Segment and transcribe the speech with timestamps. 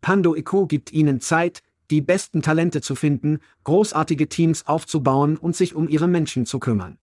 [0.00, 5.74] Pando IQ gibt Ihnen Zeit, die besten Talente zu finden, großartige Teams aufzubauen und sich
[5.74, 6.98] um Ihre Menschen zu kümmern.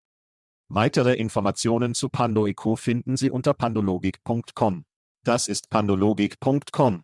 [0.70, 4.86] Weitere Informationen zu PandoIQ finden Sie unter pandologik.com.
[5.24, 7.04] Das ist pandologik.com.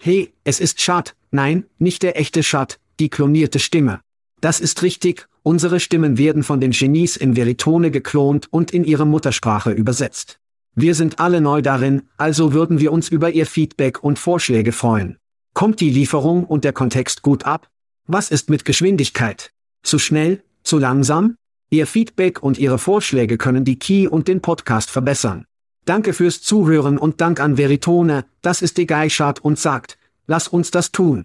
[0.00, 4.00] Hey, es ist Schad, nein, nicht der echte Schad, die klonierte Stimme.
[4.40, 9.06] Das ist richtig, unsere Stimmen werden von den Genies in Veritone geklont und in ihre
[9.06, 10.38] Muttersprache übersetzt.
[10.80, 15.18] Wir sind alle neu darin, also würden wir uns über Ihr Feedback und Vorschläge freuen.
[15.52, 17.68] Kommt die Lieferung und der Kontext gut ab?
[18.06, 19.50] Was ist mit Geschwindigkeit?
[19.82, 20.44] Zu schnell?
[20.62, 21.34] Zu langsam?
[21.68, 25.46] Ihr Feedback und Ihre Vorschläge können die Key und den Podcast verbessern.
[25.84, 30.70] Danke fürs Zuhören und Dank an Veritone, das ist die Geischart und sagt, lass uns
[30.70, 31.24] das tun.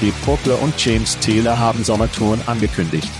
[0.00, 3.10] Dave Poplar und James Taylor haben Sommertouren angekündigt.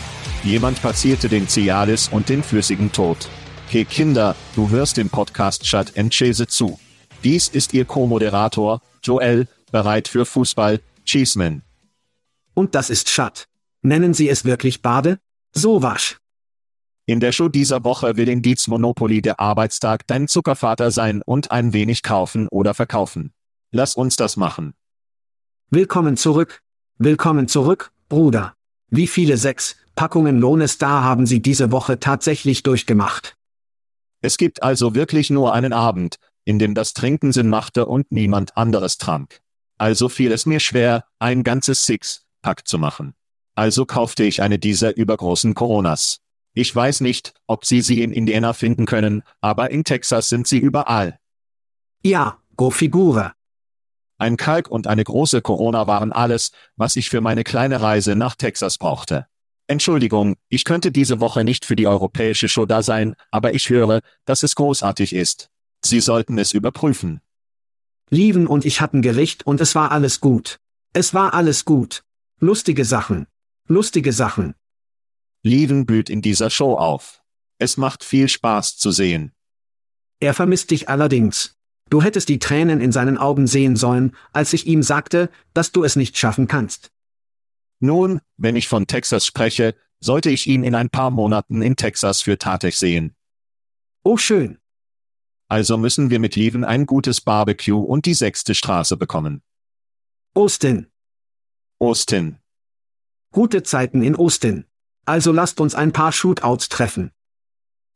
[0.42, 3.28] Jemand passierte den Cialis und den flüssigen Tod.
[3.68, 6.80] Hey Kinder, du hörst dem Podcast Chat and Chase zu.
[7.22, 11.60] Dies ist Ihr Co-Moderator, Joel, bereit für Fußball, Cheeseman.
[12.54, 13.46] Und das ist Chat.
[13.82, 15.18] Nennen Sie es wirklich Bade?
[15.52, 16.16] So wasch.
[17.04, 21.50] In der Show dieser Woche will in Dietz Monopoly der Arbeitstag dein Zuckervater sein und
[21.50, 23.32] ein wenig kaufen oder verkaufen.
[23.70, 24.72] Lass uns das machen.
[25.68, 26.62] Willkommen zurück.
[27.02, 28.52] Willkommen zurück, Bruder.
[28.90, 33.38] Wie viele sechs Packungen Lohnestar haben Sie diese Woche tatsächlich durchgemacht?
[34.20, 38.54] Es gibt also wirklich nur einen Abend, in dem das Trinken Sinn machte und niemand
[38.58, 39.40] anderes trank.
[39.78, 43.14] Also fiel es mir schwer, ein ganzes Six-Pack zu machen.
[43.54, 46.18] Also kaufte ich eine dieser übergroßen Coronas.
[46.52, 50.58] Ich weiß nicht, ob Sie sie in Indiana finden können, aber in Texas sind sie
[50.58, 51.18] überall.
[52.02, 53.32] Ja, go figure.
[54.20, 58.34] Ein Kalk und eine große Corona waren alles, was ich für meine kleine Reise nach
[58.34, 59.26] Texas brauchte.
[59.66, 64.02] Entschuldigung, ich könnte diese Woche nicht für die europäische Show da sein, aber ich höre,
[64.26, 65.48] dass es großartig ist.
[65.82, 67.22] Sie sollten es überprüfen.
[68.10, 70.58] Lieven und ich hatten Gericht und es war alles gut.
[70.92, 72.02] Es war alles gut.
[72.40, 73.26] Lustige Sachen.
[73.68, 74.54] Lustige Sachen.
[75.42, 77.22] Lieven blüht in dieser Show auf.
[77.56, 79.32] Es macht viel Spaß zu sehen.
[80.18, 81.56] Er vermisst dich allerdings.
[81.90, 85.84] Du hättest die Tränen in seinen Augen sehen sollen, als ich ihm sagte, dass du
[85.84, 86.92] es nicht schaffen kannst.
[87.80, 92.22] Nun, wenn ich von Texas spreche, sollte ich ihn in ein paar Monaten in Texas
[92.22, 93.16] für Tatech sehen.
[94.04, 94.58] Oh schön.
[95.48, 99.42] Also müssen wir mit Leven ein gutes Barbecue und die sechste Straße bekommen.
[100.32, 100.86] Austin.
[101.80, 102.38] Austin.
[103.32, 104.64] Gute Zeiten in Austin.
[105.06, 107.10] Also lasst uns ein paar Shootouts treffen.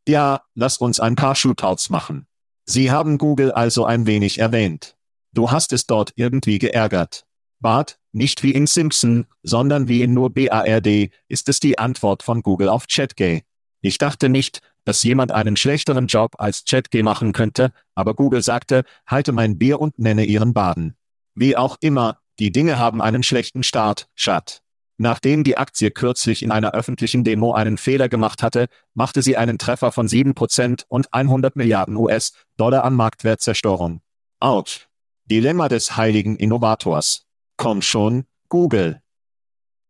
[0.08, 2.26] Ja, lasst uns ein paar Shootouts machen.
[2.66, 4.96] Sie haben Google also ein wenig erwähnt.
[5.32, 7.26] Du hast es dort irgendwie geärgert.
[7.60, 12.42] Bart, nicht wie in Simpson, sondern wie in nur BARD, ist es die Antwort von
[12.42, 13.42] Google auf ChatGay.
[13.80, 18.84] Ich dachte nicht, dass jemand einen schlechteren Job als ChatGay machen könnte, aber Google sagte,
[19.06, 20.96] halte mein Bier und nenne ihren Baden.
[21.34, 24.63] Wie auch immer, die Dinge haben einen schlechten Start, Chat.
[24.96, 29.58] Nachdem die Aktie kürzlich in einer öffentlichen Demo einen Fehler gemacht hatte, machte sie einen
[29.58, 34.00] Treffer von 7% und 100 Milliarden US-Dollar an Marktwertzerstörung.
[34.38, 34.86] Autsch.
[35.26, 37.26] Dilemma des heiligen Innovators.
[37.56, 39.00] Komm schon, Google.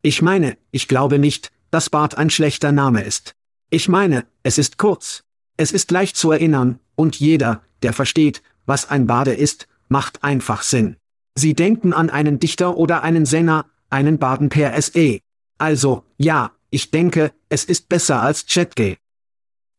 [0.01, 3.35] Ich meine, ich glaube nicht, dass Bart ein schlechter Name ist.
[3.69, 5.25] Ich meine, es ist kurz.
[5.57, 10.63] Es ist leicht zu erinnern, und jeder, der versteht, was ein Bade ist, macht einfach
[10.63, 10.97] Sinn.
[11.35, 15.21] Sie denken an einen Dichter oder einen Sänger, einen Baden per SE.
[15.57, 18.99] Also, ja, ich denke, es ist besser als ChatGay.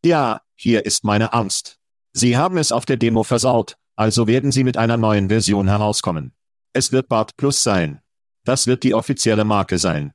[0.04, 1.78] Ja, hier ist meine Angst.
[2.14, 6.32] Sie haben es auf der Demo versaut, also werden Sie mit einer neuen Version herauskommen.
[6.72, 8.00] Es wird Bart Plus sein.
[8.44, 10.14] Das wird die offizielle Marke sein.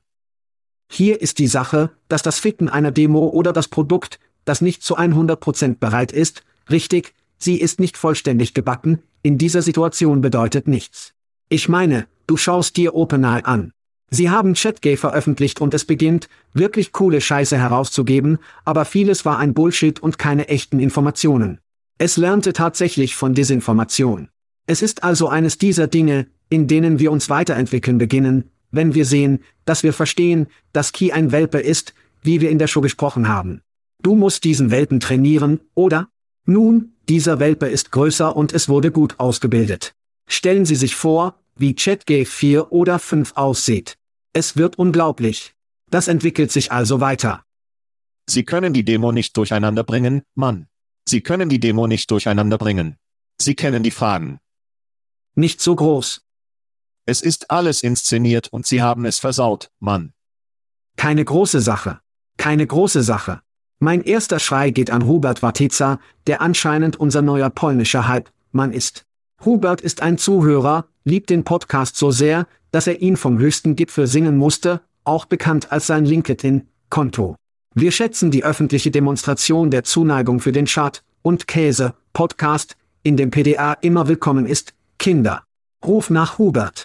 [0.90, 4.98] Hier ist die Sache, dass das Fitten einer Demo oder das Produkt, das nicht zu
[4.98, 11.14] 100% bereit ist, richtig, sie ist nicht vollständig gebacken, in dieser Situation bedeutet nichts.
[11.48, 13.72] Ich meine, du schaust dir OpenAI an.
[14.14, 19.54] Sie haben ChatGay veröffentlicht und es beginnt, wirklich coole Scheiße herauszugeben, aber vieles war ein
[19.54, 21.60] Bullshit und keine echten Informationen.
[21.96, 24.28] Es lernte tatsächlich von Desinformation.
[24.66, 29.38] Es ist also eines dieser Dinge, in denen wir uns weiterentwickeln beginnen, wenn wir sehen,
[29.64, 33.62] dass wir verstehen, dass Key ein Welpe ist, wie wir in der Show gesprochen haben.
[34.02, 36.10] Du musst diesen Welpen trainieren, oder?
[36.44, 39.94] Nun, dieser Welpe ist größer und es wurde gut ausgebildet.
[40.28, 43.96] Stellen Sie sich vor, wie ChatG 4 oder 5 aussieht.
[44.34, 45.54] Es wird unglaublich.
[45.90, 47.44] Das entwickelt sich also weiter.
[48.26, 50.68] Sie können die Demo nicht durcheinander bringen, Mann.
[51.06, 52.96] Sie können die Demo nicht durcheinander bringen.
[53.38, 54.38] Sie kennen die Fragen.
[55.34, 56.24] Nicht so groß.
[57.04, 60.14] Es ist alles inszeniert und Sie haben es versaut, Mann.
[60.96, 62.00] Keine große Sache.
[62.38, 63.42] Keine große Sache.
[63.80, 69.04] Mein erster Schrei geht an Hubert Watica, der anscheinend unser neuer polnischer Halbmann ist.
[69.44, 74.08] Hubert ist ein Zuhörer, liebt den Podcast so sehr, dass er ihn vom höchsten Gipfel
[74.08, 77.36] singen musste, auch bekannt als sein LinkedIn-Konto.
[77.74, 83.30] Wir schätzen die öffentliche Demonstration der Zuneigung für den Chart und Käse Podcast, in dem
[83.30, 85.44] PDA immer willkommen ist, Kinder.
[85.84, 86.84] Ruf nach Hubert.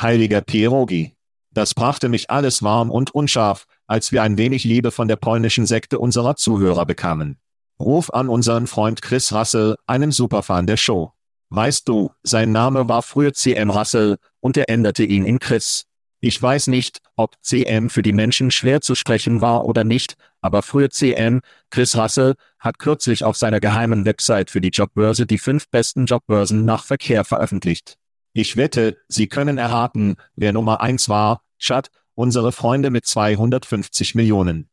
[0.00, 1.14] Heiliger Pierogi.
[1.52, 5.66] Das brachte mich alles warm und unscharf, als wir ein wenig Liebe von der polnischen
[5.66, 7.38] Sekte unserer Zuhörer bekamen.
[7.80, 11.12] Ruf an unseren Freund Chris Russell, einen Superfan der Show.
[11.50, 15.86] Weißt du, sein Name war früher CM Russell, und er änderte ihn in Chris.
[16.20, 20.62] Ich weiß nicht, ob CM für die Menschen schwer zu sprechen war oder nicht, aber
[20.62, 21.40] früher CM,
[21.70, 26.64] Chris Russell, hat kürzlich auf seiner geheimen Website für die Jobbörse die fünf besten Jobbörsen
[26.64, 27.98] nach Verkehr veröffentlicht.
[28.32, 34.68] Ich wette, Sie können erraten, wer Nummer eins war, Chad, unsere Freunde mit 250 Millionen.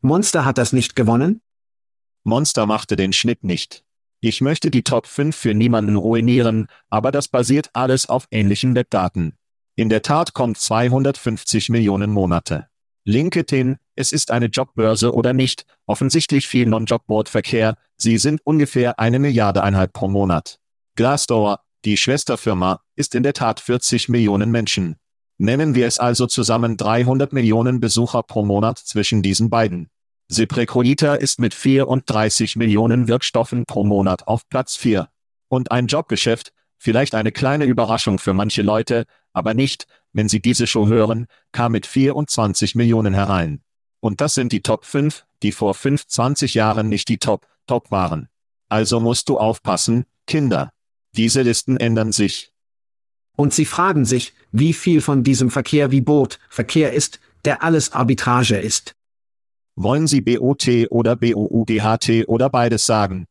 [0.00, 1.40] Monster hat das nicht gewonnen?
[2.24, 3.84] Monster machte den Schnitt nicht.
[4.20, 9.34] Ich möchte die Top 5 für niemanden ruinieren, aber das basiert alles auf ähnlichen Webdaten.
[9.76, 12.66] In der Tat kommt 250 Millionen Monate.
[13.04, 19.62] LinkedIn, es ist eine Jobbörse oder nicht, offensichtlich viel Non-Jobboard-Verkehr, sie sind ungefähr eine Milliarde
[19.62, 20.58] Einheit pro Monat.
[20.96, 24.96] Glassdoor, die Schwesterfirma, ist in der Tat 40 Millionen Menschen.
[25.38, 29.90] Nennen wir es also zusammen 300 Millionen Besucher pro Monat zwischen diesen beiden.
[30.30, 35.08] ZipRecruiter ist mit 34 Millionen Wirkstoffen pro Monat auf Platz 4.
[35.48, 40.66] Und ein Jobgeschäft, vielleicht eine kleine Überraschung für manche Leute, aber nicht, wenn Sie diese
[40.66, 43.62] Show hören, kam mit 24 Millionen herein.
[44.00, 48.28] Und das sind die Top 5, die vor 25 Jahren nicht die Top, Top waren.
[48.68, 50.72] Also musst du aufpassen, Kinder.
[51.16, 52.52] Diese Listen ändern sich.
[53.34, 57.92] Und sie fragen sich, wie viel von diesem Verkehr wie Boot, Verkehr ist, der alles
[57.92, 58.94] Arbitrage ist.
[59.80, 63.26] Wollen Sie BOT oder BOUDHT oder beides sagen?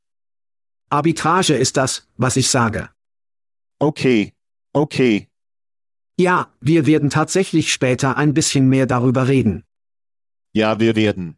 [0.90, 2.88] Arbitrage ist das, was ich sage.
[3.80, 4.32] Okay.
[4.72, 5.28] Okay.
[6.18, 9.66] Ja, wir werden tatsächlich später ein bisschen mehr darüber reden.
[10.54, 11.36] Ja, wir werden.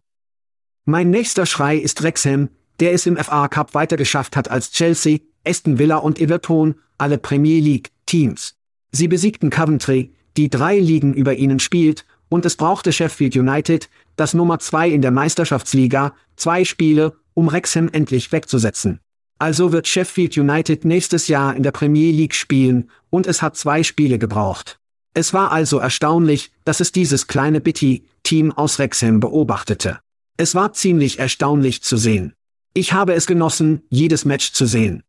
[0.86, 5.80] Mein nächster Schrei ist Wrexham, der es im FA Cup weitergeschafft hat als Chelsea, Aston
[5.80, 8.54] Villa und Everton, alle Premier League Teams.
[8.92, 14.34] Sie besiegten Coventry, die drei Ligen über ihnen spielt, und es brauchte Sheffield United, das
[14.34, 19.00] Nummer zwei in der Meisterschaftsliga, zwei Spiele, um Wrexham endlich wegzusetzen.
[19.40, 23.84] Also wird Sheffield United nächstes Jahr in der Premier League spielen, und es hat zwei
[23.84, 24.80] Spiele gebraucht.
[25.14, 30.00] Es war also erstaunlich, dass es dieses kleine Bitty-Team aus Wrexham beobachtete.
[30.38, 32.34] Es war ziemlich erstaunlich zu sehen.
[32.74, 35.04] Ich habe es genossen, jedes Match zu sehen.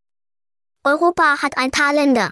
[0.84, 2.30] Europa hat ein paar Länder.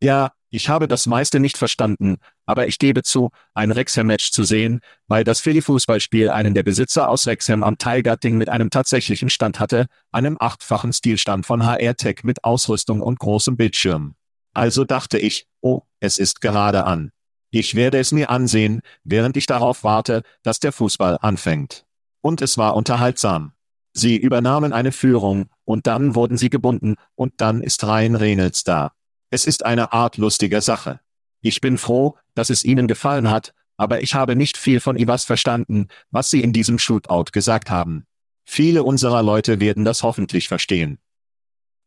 [0.00, 4.80] Ja, ich habe das meiste nicht verstanden, aber ich gebe zu, ein Wrexham-Match zu sehen,
[5.08, 9.86] weil das Philly-Fußballspiel einen der Besitzer aus Wrexham am Teilgatting mit einem tatsächlichen Stand hatte,
[10.12, 14.14] einem achtfachen Stilstand von HR-Tech mit Ausrüstung und großem Bildschirm.
[14.54, 17.10] Also dachte ich, oh, es ist gerade an.
[17.50, 21.84] Ich werde es mir ansehen, während ich darauf warte, dass der Fußball anfängt.
[22.20, 23.52] Und es war unterhaltsam.
[23.92, 28.92] Sie übernahmen eine Führung, und dann wurden sie gebunden, und dann ist Ryan Reynolds da.
[29.30, 31.00] Es ist eine Art lustiger Sache.
[31.40, 35.24] Ich bin froh, dass es Ihnen gefallen hat, aber ich habe nicht viel von Iwas
[35.24, 38.06] verstanden, was Sie in diesem Shootout gesagt haben.
[38.44, 40.98] Viele unserer Leute werden das hoffentlich verstehen.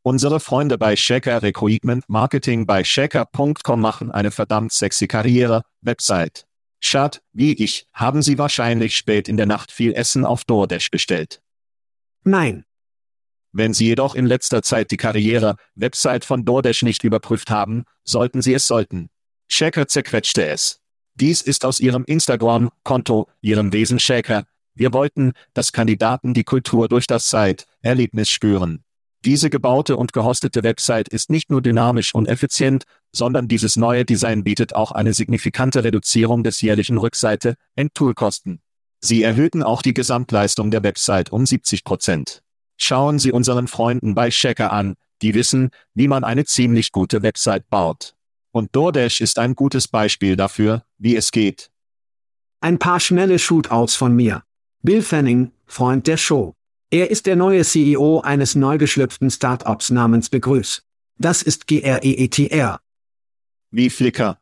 [0.01, 6.45] Unsere Freunde bei Shaker Recruitment Marketing bei shaker.com machen eine verdammt sexy Karriere, Website.
[6.79, 11.41] Schad, wie ich, haben Sie wahrscheinlich spät in der Nacht viel Essen auf DoorDash bestellt.
[12.23, 12.65] Nein.
[13.51, 18.53] Wenn Sie jedoch in letzter Zeit die Karriere-Website von DoorDash nicht überprüft haben, sollten Sie
[18.53, 19.09] es sollten.
[19.47, 20.81] Shaker zerquetschte es.
[21.15, 24.45] Dies ist aus Ihrem Instagram-Konto, Ihrem Wesen Shaker.
[24.75, 28.83] Wir wollten, dass Kandidaten die Kultur durch das Site-Erlebnis spüren.
[29.25, 34.45] Diese gebaute und gehostete Website ist nicht nur dynamisch und effizient, sondern dieses neue Design
[34.45, 38.61] bietet auch eine signifikante Reduzierung des jährlichen Rückseite-Endtool-Kosten.
[39.01, 42.43] Sie erhöhten auch die Gesamtleistung der Website um 70 Prozent.
[42.81, 47.69] Schauen Sie unseren Freunden bei Checker an, die wissen, wie man eine ziemlich gute Website
[47.69, 48.15] baut.
[48.51, 51.69] Und DoorDash ist ein gutes Beispiel dafür, wie es geht.
[52.61, 54.43] Ein paar schnelle Shootouts von mir.
[54.81, 56.55] Bill Fanning, Freund der Show.
[56.89, 60.81] Er ist der neue CEO eines neu geschlüpften Startups namens Begrüß.
[61.17, 62.79] Das ist G-R-E-E-T-R.
[63.71, 64.39] Wie Flickr.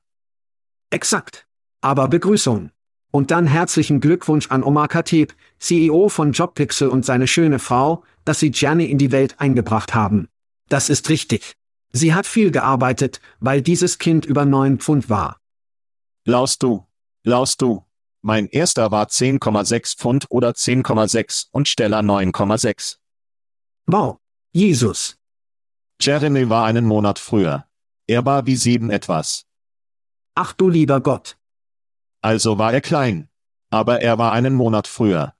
[0.89, 1.47] Exakt.
[1.81, 2.71] Aber Begrüßung.
[3.11, 8.39] Und dann herzlichen Glückwunsch an Omar Khatib, CEO von Jobpixel und seine schöne Frau, dass
[8.39, 10.27] sie Gianni in die Welt eingebracht haben.
[10.69, 11.53] Das ist richtig.
[11.93, 15.39] Sie hat viel gearbeitet, weil dieses Kind über neun Pfund war.
[16.25, 16.85] Laust du.
[17.23, 17.85] Laust du.
[18.21, 22.97] Mein erster war 10,6 Pfund oder 10,6 und Stella 9,6.
[23.85, 24.17] Wow.
[24.51, 25.17] Jesus.
[26.01, 27.65] Jeremy war einen Monat früher.
[28.07, 29.45] Er war wie sieben etwas.
[30.35, 31.37] Ach du lieber Gott.
[32.27, 33.29] Also war er klein.
[33.69, 35.33] Aber er war einen Monat früher.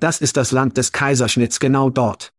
[0.00, 2.32] Das ist das Land des Kaiserschnitts genau dort.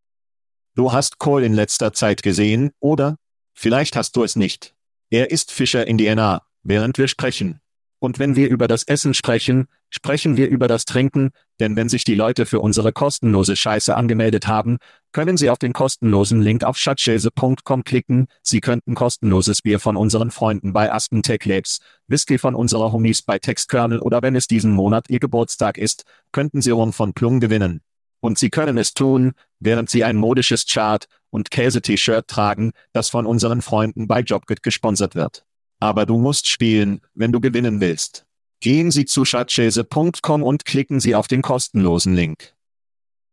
[0.75, 3.15] Du hast Cole in letzter Zeit gesehen, oder?
[3.53, 4.75] Vielleicht hast du es nicht.
[5.09, 7.61] Er ist Fischer in DNA, während wir sprechen.
[8.03, 11.29] Und wenn wir über das Essen sprechen, sprechen wir über das Trinken,
[11.61, 14.79] denn wenn sich die Leute für unsere kostenlose Scheiße angemeldet haben,
[15.13, 20.31] können sie auf den kostenlosen Link auf schatzschäse.com klicken, sie könnten kostenloses Bier von unseren
[20.31, 24.73] Freunden bei Aspen Tech Labs, Whisky von unserer Homies bei Textkernel oder wenn es diesen
[24.73, 27.83] Monat ihr Geburtstag ist, könnten sie Rum von Plum gewinnen.
[28.19, 29.31] Und sie können es tun,
[29.61, 35.15] während sie ein modisches Chart und Käse-T-Shirt tragen, das von unseren Freunden bei Jobgit gesponsert
[35.15, 35.45] wird.
[35.83, 38.25] Aber du musst spielen, wenn du gewinnen willst.
[38.61, 42.53] Gehen Sie zu schatzschäse.com und klicken Sie auf den kostenlosen Link.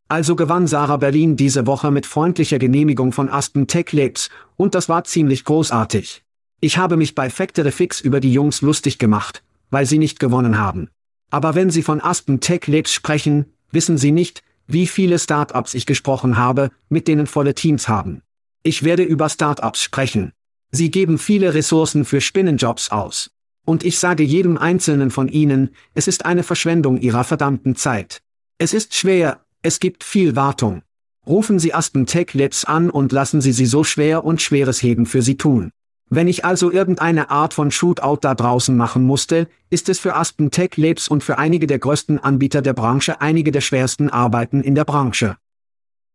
[0.08, 4.88] Also gewann Sarah Berlin diese Woche mit freundlicher Genehmigung von Aspen Tech Labs, und das
[4.88, 6.24] war ziemlich großartig.
[6.60, 10.58] Ich habe mich bei Factory Fix über die Jungs lustig gemacht, weil sie nicht gewonnen
[10.58, 10.90] haben.
[11.30, 15.86] Aber wenn Sie von Aspen Tech Labs sprechen, wissen Sie nicht, wie viele Startups ich
[15.86, 18.22] gesprochen habe, mit denen volle Teams haben.
[18.64, 20.32] Ich werde über Startups sprechen.
[20.72, 23.30] Sie geben viele Ressourcen für Spinnenjobs aus.
[23.64, 28.22] Und ich sage jedem einzelnen von Ihnen, es ist eine Verschwendung Ihrer verdammten Zeit.
[28.58, 30.82] Es ist schwer, es gibt viel Wartung.
[31.26, 35.06] Rufen Sie Aspen Tech Labs an und lassen Sie sie so schwer und schweres Heben
[35.06, 35.70] für Sie tun.
[36.08, 40.50] Wenn ich also irgendeine Art von Shootout da draußen machen musste, ist es für Aspen
[40.50, 44.74] Tech Labs und für einige der größten Anbieter der Branche einige der schwersten Arbeiten in
[44.74, 45.36] der Branche.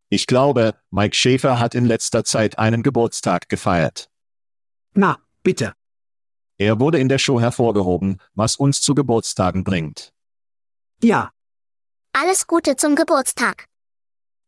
[0.09, 4.09] Ich glaube, Mike Schäfer hat in letzter Zeit einen Geburtstag gefeiert.
[4.95, 5.73] Na, bitte.
[6.57, 10.13] Er wurde in der Show hervorgehoben, was uns zu Geburtstagen bringt.
[11.03, 11.31] Ja,
[12.13, 13.67] Alles Gute zum Geburtstag.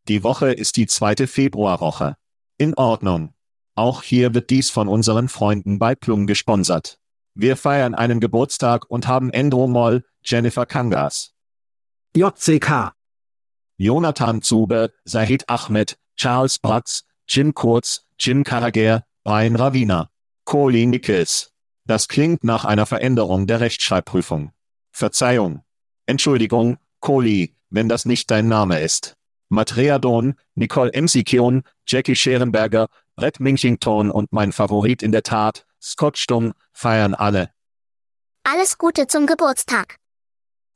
[0.08, 2.16] Die Woche ist die zweite Februarwoche.
[2.58, 3.34] In Ordnung.
[3.76, 6.98] Auch hier wird dies von unseren Freunden bei Plum gesponsert.
[7.36, 11.34] Wir feiern einen Geburtstag und haben Endro Moll, Jennifer Kangas,
[12.16, 12.94] JCK,
[13.78, 20.10] Jonathan Zube, Sahid Ahmed, Charles Bratz, Jim Kurz, Jim Karager, Brian Ravina,
[20.48, 21.52] Colin Nichols.
[21.84, 24.54] Das klingt nach einer Veränderung der Rechtschreibprüfung.
[24.92, 25.66] Verzeihung.
[26.06, 29.18] Entschuldigung, Coli, wenn das nicht dein Name ist.
[29.50, 32.88] Matrea Don, Nicole Emsikion, Jackie Scherenberger,
[33.18, 37.52] Brett Minchington und mein Favorit in der Tat, Scott Stumm, feiern alle.
[38.44, 39.98] Alles Gute zum Geburtstag.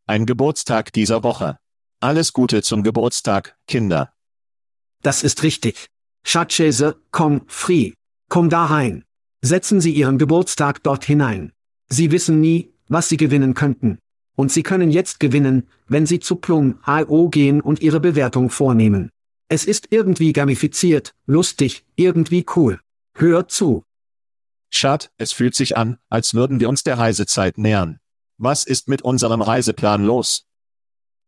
[0.06, 1.60] Ein Geburtstag dieser Woche.
[2.02, 4.12] Alles Gute zum Geburtstag, Kinder.
[5.02, 5.88] das ist richtig.
[6.26, 7.94] Schatzschäse, komm, free.
[8.28, 9.06] Komm da rein.
[9.44, 11.52] Setzen Sie Ihren Geburtstag dort hinein.
[11.90, 13.98] Sie wissen nie, was Sie gewinnen könnten.
[14.36, 19.10] Und Sie können jetzt gewinnen, wenn Sie zu Plum.io gehen und Ihre Bewertung vornehmen.
[19.50, 22.80] Es ist irgendwie gamifiziert, lustig, irgendwie cool.
[23.16, 23.84] Hört zu.
[24.70, 28.00] Schad, es fühlt sich an, als würden wir uns der Reisezeit nähern.
[28.38, 30.46] Was ist mit unserem Reiseplan los?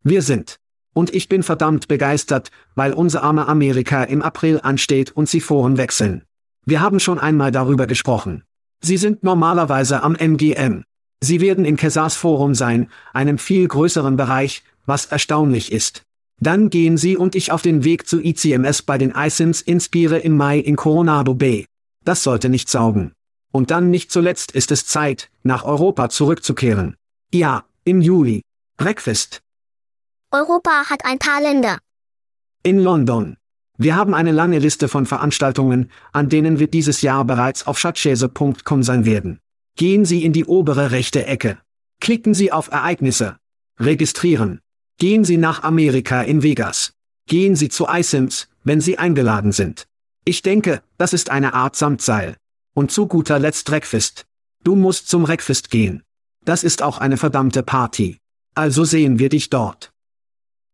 [0.02, 0.56] Wir sind.
[0.94, 5.76] Und ich bin verdammt begeistert, weil unser arme Amerika im April ansteht und sie Foren
[5.76, 6.24] wechseln.
[6.66, 8.42] Wir haben schon einmal darüber gesprochen.
[8.80, 10.84] Sie sind normalerweise am MGM.
[11.22, 16.02] Sie werden in Kesars Forum sein, einem viel größeren Bereich, was erstaunlich ist.
[16.40, 20.36] Dann gehen Sie und ich auf den Weg zu ICMS bei den ISIMS Inspire im
[20.36, 21.66] Mai in Coronado Bay.
[22.04, 23.12] Das sollte nicht saugen.
[23.52, 26.96] Und dann nicht zuletzt ist es Zeit, nach Europa zurückzukehren.
[27.32, 28.42] Ja, im Juli.
[28.76, 29.40] Breakfast.
[30.30, 31.78] Europa hat ein paar Länder.
[32.62, 33.36] In London.
[33.76, 38.82] Wir haben eine lange Liste von Veranstaltungen, an denen wir dieses Jahr bereits auf schatzschäse.com
[38.82, 39.40] sein werden.
[39.76, 41.58] Gehen Sie in die obere rechte Ecke.
[42.00, 43.36] Klicken Sie auf Ereignisse.
[43.80, 44.60] Registrieren.
[44.98, 46.92] Gehen Sie nach Amerika in Vegas.
[47.26, 49.88] Gehen Sie zu iSims, wenn Sie eingeladen sind.
[50.24, 52.36] Ich denke, das ist eine Art Samtseil.
[52.74, 54.24] Und zu guter Letzt Reckfest.
[54.62, 56.04] Du musst zum Reckfest gehen.
[56.44, 58.18] Das ist auch eine verdammte Party.
[58.54, 59.92] Also sehen wir dich dort.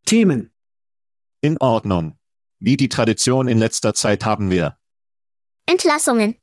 [0.05, 0.51] Themen.
[1.41, 2.20] In Ordnung.
[2.61, 4.77] Wie die Tradition in letzter Zeit haben wir.
[5.65, 6.37] Entlassungen.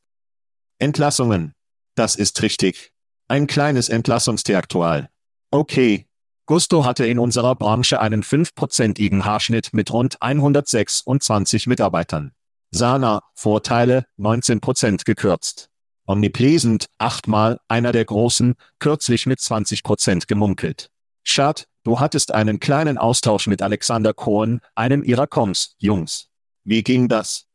[0.80, 1.54] Entlassungen.
[1.94, 2.92] Das ist richtig.
[3.28, 5.10] Ein kleines Entlassungstheaktual.
[5.52, 6.08] Okay.
[6.48, 12.32] Gusto hatte in unserer Branche einen 5%igen Haarschnitt mit rund 126 Mitarbeitern.
[12.72, 15.70] Sana, Vorteile, 19% gekürzt.
[16.08, 20.90] Omnipresent, achtmal, einer der großen, kürzlich mit 20% gemunkelt.
[21.24, 26.28] Schad, du hattest einen kleinen Austausch mit Alexander Cohen, einem ihrer Coms, Jungs.
[26.66, 27.46] Wie ging das?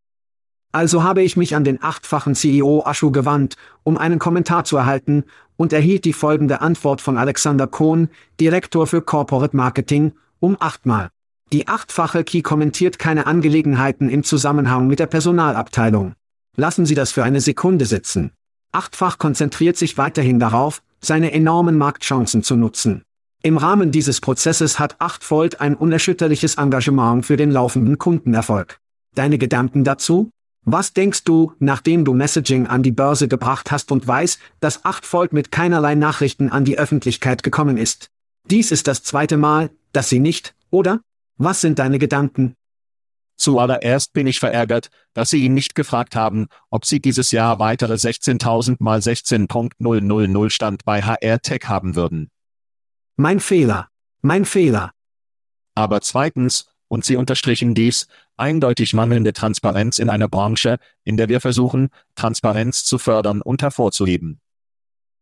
[0.73, 5.25] Also habe ich mich an den achtfachen CEO Ashu gewandt, um einen Kommentar zu erhalten,
[5.59, 8.09] und erhielt die folgende Antwort von Alexander Cohn,
[8.41, 11.11] Direktor für Corporate Marketing, um achtmal.
[11.53, 16.15] Die achtfache Key kommentiert keine Angelegenheiten im Zusammenhang mit der Personalabteilung.
[16.57, 18.33] Lassen Sie das für eine Sekunde sitzen.
[18.73, 23.05] Achtfach konzentriert sich weiterhin darauf, seine enormen Marktchancen zu nutzen.
[23.45, 28.79] Im Rahmen dieses Prozesses hat Achtfold ein unerschütterliches Engagement für den laufenden Kundenerfolg.
[29.17, 30.31] Deine Gedanken dazu?
[30.65, 35.33] Was denkst du, nachdem du Messaging an die Börse gebracht hast und weißt, dass Achtfold
[35.33, 38.11] mit keinerlei Nachrichten an die Öffentlichkeit gekommen ist?
[38.49, 41.01] Dies ist das zweite Mal, dass sie nicht, oder?
[41.37, 42.55] Was sind deine Gedanken?
[43.37, 47.95] Zuallererst bin ich verärgert, dass Sie ihn nicht gefragt haben, ob Sie dieses Jahr weitere
[47.95, 52.31] 16.000 mal 16.000 Stand bei HR Tech haben würden.
[53.23, 53.87] Mein Fehler.
[54.23, 54.91] Mein Fehler.
[55.77, 61.41] Aber zweitens, und Sie unterstrichen dies, eindeutig mangelnde Transparenz in einer Branche, in der wir
[61.41, 64.41] versuchen, Transparenz zu fördern und hervorzuheben.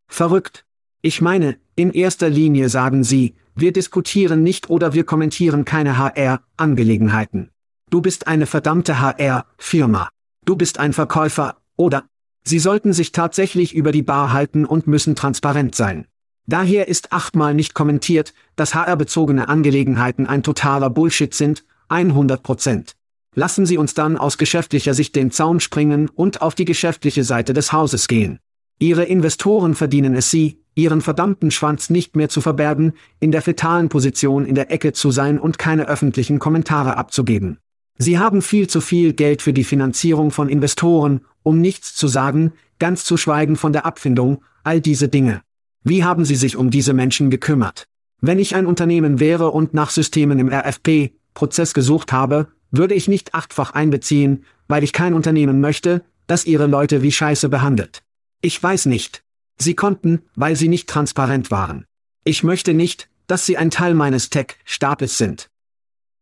[0.08, 0.64] Verrückt.
[1.02, 7.50] Ich meine, in erster Linie sagen Sie, wir diskutieren nicht oder wir kommentieren keine HR-Angelegenheiten.
[7.90, 10.08] Du bist eine verdammte HR-Firma.
[10.46, 12.06] Du bist ein Verkäufer, oder?
[12.44, 16.06] Sie sollten sich tatsächlich über die Bar halten und müssen transparent sein.
[16.46, 22.96] Daher ist achtmal nicht kommentiert, dass HR-bezogene Angelegenheiten ein totaler Bullshit sind, 100 Prozent.
[23.34, 27.52] Lassen Sie uns dann aus geschäftlicher Sicht den Zaun springen und auf die geschäftliche Seite
[27.52, 28.40] des Hauses gehen.
[28.80, 33.88] Ihre Investoren verdienen es Sie, Ihren verdammten Schwanz nicht mehr zu verbergen, in der fetalen
[33.88, 37.58] Position in der Ecke zu sein und keine öffentlichen Kommentare abzugeben.
[37.98, 42.52] Sie haben viel zu viel Geld für die Finanzierung von Investoren, um nichts zu sagen,
[42.78, 45.42] ganz zu schweigen von der Abfindung, all diese Dinge.
[45.82, 47.86] Wie haben Sie sich um diese Menschen gekümmert?
[48.20, 53.34] Wenn ich ein Unternehmen wäre und nach Systemen im RFP-Prozess gesucht habe, würde ich nicht
[53.34, 58.02] achtfach einbeziehen, weil ich kein Unternehmen möchte, das ihre Leute wie Scheiße behandelt.
[58.42, 59.24] Ich weiß nicht.
[59.58, 61.86] Sie konnten, weil sie nicht transparent waren.
[62.24, 65.48] Ich möchte nicht, dass sie ein Teil meines Tech-Stapels sind.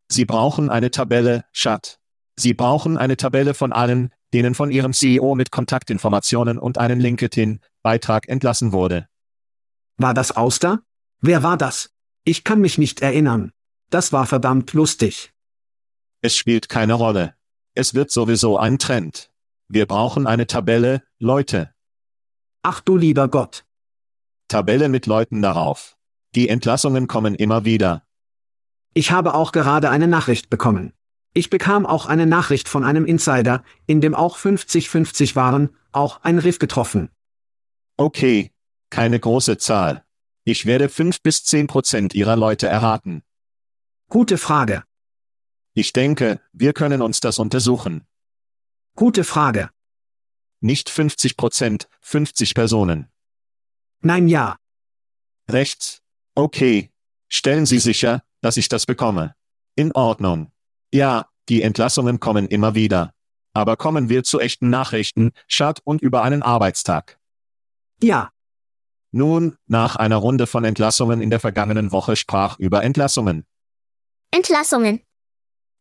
[0.08, 1.98] Sie brauchen eine Tabelle, Chat.
[2.36, 8.28] Sie brauchen eine Tabelle von allen, denen von Ihrem CEO mit Kontaktinformationen und einen LinkedIn-Beitrag
[8.28, 9.07] entlassen wurde.
[9.98, 10.80] War das Auster?
[11.20, 11.90] Wer war das?
[12.22, 13.50] Ich kann mich nicht erinnern.
[13.90, 15.32] Das war verdammt lustig.
[16.20, 17.34] Es spielt keine Rolle.
[17.74, 19.32] Es wird sowieso ein Trend.
[19.66, 21.74] Wir brauchen eine Tabelle, Leute.
[22.62, 23.64] Ach du lieber Gott.
[24.46, 25.96] Tabelle mit Leuten darauf.
[26.36, 28.06] Die Entlassungen kommen immer wieder.
[28.94, 30.92] Ich habe auch gerade eine Nachricht bekommen.
[31.34, 36.38] Ich bekam auch eine Nachricht von einem Insider, in dem auch 50-50 waren, auch ein
[36.38, 37.10] Riff getroffen.
[37.96, 38.52] Okay,
[38.90, 40.04] keine große Zahl.
[40.44, 43.22] Ich werde 5 bis 10 Prozent Ihrer Leute erraten.
[44.08, 44.84] Gute Frage.
[45.74, 48.06] Ich denke, wir können uns das untersuchen.
[48.96, 49.70] Gute Frage.
[50.60, 53.08] Nicht 50 Prozent, 50 Personen.
[54.00, 54.56] Nein, ja.
[55.48, 56.02] Rechts.
[56.34, 56.90] Okay.
[57.28, 59.34] Stellen Sie sicher, dass ich das bekomme.
[59.76, 60.50] In Ordnung.
[60.92, 63.14] Ja, die Entlassungen kommen immer wieder.
[63.52, 67.18] Aber kommen wir zu echten Nachrichten, Schad und über einen Arbeitstag.
[68.02, 68.30] Ja.
[69.10, 73.44] Nun, nach einer Runde von Entlassungen in der vergangenen Woche sprach über Entlassungen.
[74.30, 75.00] Entlassungen.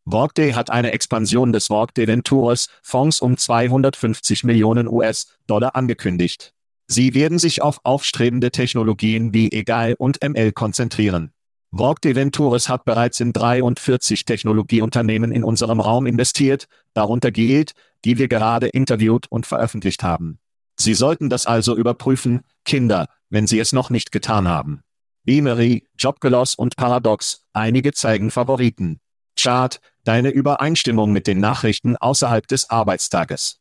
[0.06, 6.54] Workday hat eine Expansion des Workday Ventures Fonds um 250 Millionen US-Dollar angekündigt.
[6.86, 11.32] Sie werden sich auf aufstrebende Technologien wie EGAI und ML konzentrieren.
[11.70, 17.74] Workday Ventures hat bereits in 43 Technologieunternehmen in unserem Raum investiert, darunter Gilt,
[18.06, 20.38] die wir gerade interviewt und veröffentlicht haben.
[20.80, 24.82] Sie sollten das also überprüfen, Kinder, wenn Sie es noch nicht getan haben.
[25.24, 29.00] Beamery, Jobgeloss und Paradox, einige zeigen Favoriten.
[29.38, 33.60] Chart, deine Übereinstimmung mit den Nachrichten außerhalb des Arbeitstages.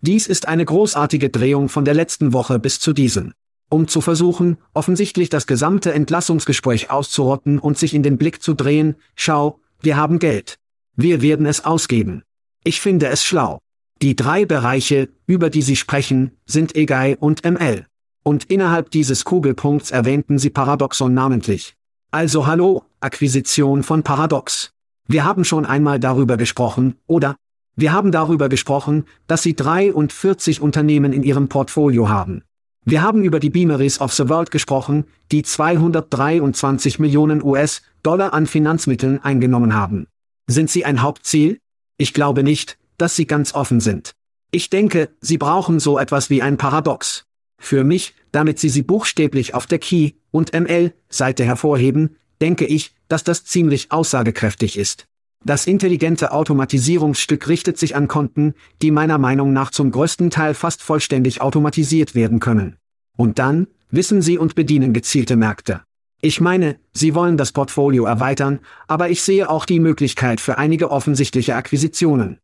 [0.00, 3.34] Dies ist eine großartige Drehung von der letzten Woche bis zu diesem.
[3.68, 8.96] Um zu versuchen, offensichtlich das gesamte Entlassungsgespräch auszurotten und sich in den Blick zu drehen,
[9.14, 10.58] schau, wir haben Geld.
[10.96, 12.22] Wir werden es ausgeben.
[12.64, 13.60] Ich finde es schlau.
[14.02, 17.86] Die drei Bereiche, über die Sie sprechen, sind EGI und ML.
[18.24, 21.76] Und innerhalb dieses Kugelpunkts erwähnten Sie Paradoxon namentlich.
[22.10, 24.72] Also hallo, Akquisition von Paradox.
[25.06, 27.36] Wir haben schon einmal darüber gesprochen, oder?
[27.76, 32.42] Wir haben darüber gesprochen, dass Sie 43 Unternehmen in Ihrem Portfolio haben.
[32.84, 39.22] Wir haben über die Beameries of the World gesprochen, die 223 Millionen US-Dollar an Finanzmitteln
[39.22, 40.08] eingenommen haben.
[40.48, 41.60] Sind sie ein Hauptziel?
[41.98, 44.12] Ich glaube nicht, dass sie ganz offen sind.
[44.50, 47.24] Ich denke, sie brauchen so etwas wie ein Paradox.
[47.58, 53.24] Für mich, damit sie sie buchstäblich auf der Key- und ML-Seite hervorheben, denke ich, dass
[53.24, 55.06] das ziemlich aussagekräftig ist.
[55.44, 60.82] Das intelligente Automatisierungsstück richtet sich an Konten, die meiner Meinung nach zum größten Teil fast
[60.82, 62.76] vollständig automatisiert werden können.
[63.16, 65.82] Und dann, wissen Sie und bedienen gezielte Märkte.
[66.20, 70.90] Ich meine, Sie wollen das Portfolio erweitern, aber ich sehe auch die Möglichkeit für einige
[70.90, 72.38] offensichtliche Akquisitionen.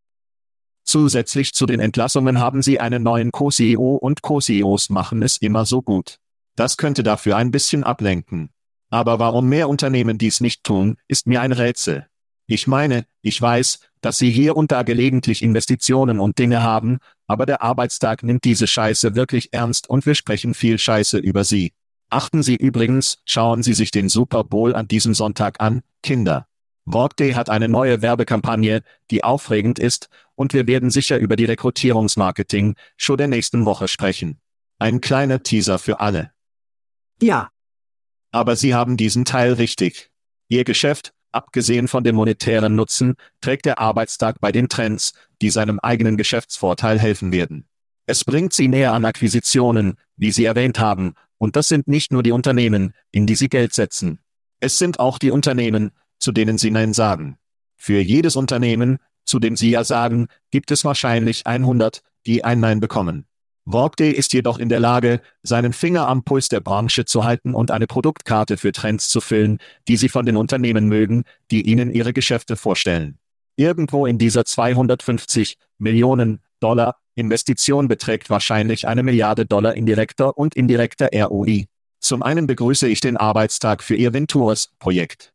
[0.89, 5.83] Zusätzlich zu den Entlassungen haben Sie einen neuen Co-CEO und Co-CEOs machen es immer so
[5.83, 6.17] gut.
[6.57, 8.49] Das könnte dafür ein bisschen ablenken.
[8.89, 12.07] Aber warum mehr Unternehmen dies nicht tun, ist mir ein Rätsel.
[12.47, 17.45] Ich meine, ich weiß, dass Sie hier und da gelegentlich Investitionen und Dinge haben, aber
[17.45, 21.75] der Arbeitstag nimmt diese Scheiße wirklich ernst und wir sprechen viel Scheiße über sie.
[22.09, 26.48] Achten Sie übrigens, schauen Sie sich den Super Bowl an diesem Sonntag an, Kinder.
[26.93, 32.77] Workday hat eine neue Werbekampagne, die aufregend ist, und wir werden sicher über die Rekrutierungsmarketing
[32.97, 34.41] schon der nächsten Woche sprechen.
[34.79, 36.31] Ein kleiner Teaser für alle.
[37.21, 37.51] Ja.
[38.31, 40.11] Aber Sie haben diesen Teil richtig.
[40.49, 45.79] Ihr Geschäft, abgesehen von dem monetären Nutzen, trägt der Arbeitstag bei den Trends, die seinem
[45.81, 47.69] eigenen Geschäftsvorteil helfen werden.
[48.07, 52.23] Es bringt Sie näher an Akquisitionen, wie Sie erwähnt haben, und das sind nicht nur
[52.23, 54.21] die Unternehmen, in die Sie Geld setzen.
[54.61, 57.39] Es sind auch die Unternehmen, zu denen Sie Nein sagen.
[57.77, 62.81] Für jedes Unternehmen, zu dem Sie Ja sagen, gibt es wahrscheinlich 100, die ein Nein
[62.81, 63.27] bekommen.
[63.65, 67.71] Workday ist jedoch in der Lage, seinen Finger am Puls der Branche zu halten und
[67.71, 72.15] eine Produktkarte für Trends zu füllen, die Sie von den Unternehmen mögen, die Ihnen Ihre
[72.15, 73.19] Geschäfte vorstellen.
[73.57, 81.11] Irgendwo in dieser 250 Millionen Dollar Investition beträgt wahrscheinlich eine Milliarde Dollar indirekter und indirekter
[81.13, 81.67] ROI.
[82.01, 85.35] Zum einen begrüße ich den Arbeitstag für Ihr Ventures-Projekt.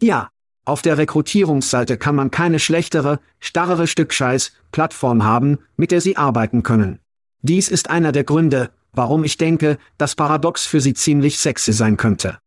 [0.00, 0.30] Ja,
[0.64, 7.00] auf der Rekrutierungsseite kann man keine schlechtere, starrere Stückscheiß-Plattform haben, mit der Sie arbeiten können.
[7.42, 11.96] Dies ist einer der Gründe, warum ich denke, dass Paradox für Sie ziemlich sexy sein
[11.96, 12.38] könnte.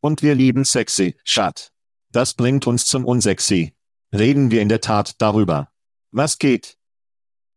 [0.00, 1.72] Und wir lieben sexy, Schat.
[2.12, 3.74] Das bringt uns zum Unsexy.
[4.12, 5.68] Reden wir in der Tat darüber.
[6.10, 6.76] Was geht?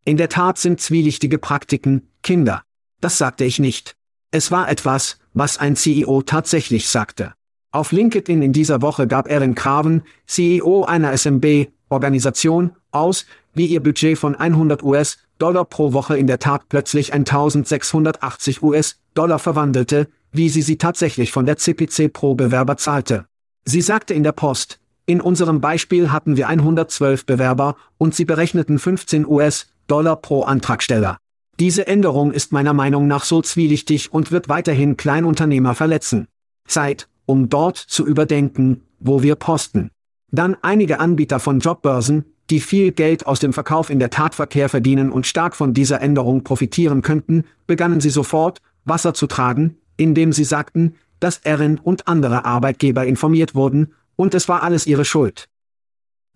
[0.03, 2.63] In der Tat sind zwielichtige Praktiken, Kinder.
[2.99, 3.95] Das sagte ich nicht.
[4.31, 7.33] Es war etwas, was ein CEO tatsächlich sagte.
[7.73, 14.17] Auf LinkedIn in dieser Woche gab Erin Craven, CEO einer SMB-Organisation, aus, wie ihr Budget
[14.17, 20.77] von 100 US-Dollar pro Woche in der Tat plötzlich 1680 US-Dollar verwandelte, wie sie sie
[20.77, 23.25] tatsächlich von der CPC pro Bewerber zahlte.
[23.63, 28.79] Sie sagte in der Post, in unserem Beispiel hatten wir 112 Bewerber und sie berechneten
[28.79, 31.19] 15 US-Dollar pro Antragsteller.
[31.57, 36.27] Diese Änderung ist meiner Meinung nach so zwielichtig und wird weiterhin Kleinunternehmer verletzen.
[36.67, 39.91] Zeit, um dort zu überdenken, wo wir posten.
[40.31, 45.11] Dann einige Anbieter von Jobbörsen, die viel Geld aus dem Verkauf in der Tatverkehr verdienen
[45.11, 50.43] und stark von dieser Änderung profitieren könnten, begannen sie sofort, Wasser zu tragen, indem sie
[50.43, 55.47] sagten, dass Erin und andere Arbeitgeber informiert wurden, und es war alles ihre Schuld.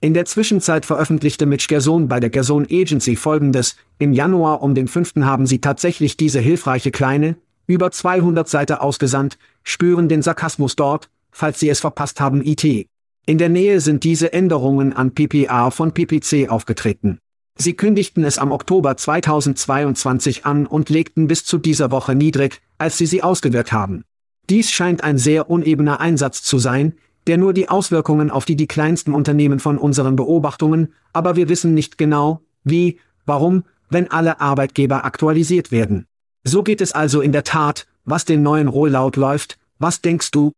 [0.02, 4.88] In der Zwischenzeit veröffentlichte Mitch Gerson bei der Gerson Agency folgendes, im Januar um den
[4.88, 5.16] 5.
[5.22, 7.38] haben sie tatsächlich diese hilfreiche kleine,
[7.68, 12.88] über 200 Seite ausgesandt, spüren den Sarkasmus dort, falls Sie es verpasst haben IT.
[13.28, 17.20] In der Nähe sind diese Änderungen an PPA von PPC aufgetreten.
[17.58, 22.98] Sie kündigten es am Oktober 2022 an und legten bis zu dieser Woche niedrig, als
[22.98, 24.04] sie sie ausgewirkt haben.
[24.50, 26.94] Dies scheint ein sehr unebener Einsatz zu sein,
[27.28, 31.74] der nur die Auswirkungen auf die die kleinsten Unternehmen von unseren Beobachtungen, aber wir wissen
[31.74, 36.06] nicht genau, wie, warum, wenn alle Arbeitgeber aktualisiert werden.
[36.48, 40.52] So geht es also in der Tat, was den neuen Rollout läuft, was denkst du?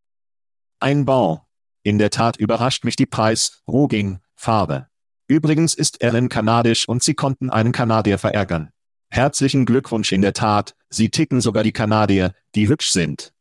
[0.82, 1.48] Ein Bau.
[1.82, 4.88] In der Tat überrascht mich die Preis, Roging, Farbe.
[5.28, 8.70] Übrigens ist Ellen kanadisch und sie konnten einen Kanadier verärgern.
[9.10, 13.34] Herzlichen Glückwunsch in der Tat, sie ticken sogar die Kanadier, die hübsch sind.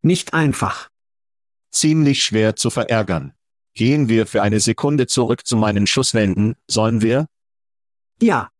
[0.00, 0.88] Nicht einfach.
[1.70, 3.34] Ziemlich schwer zu verärgern.
[3.74, 7.26] Gehen wir für eine Sekunde zurück zu meinen Schusswänden, sollen wir?
[8.22, 8.50] Ja,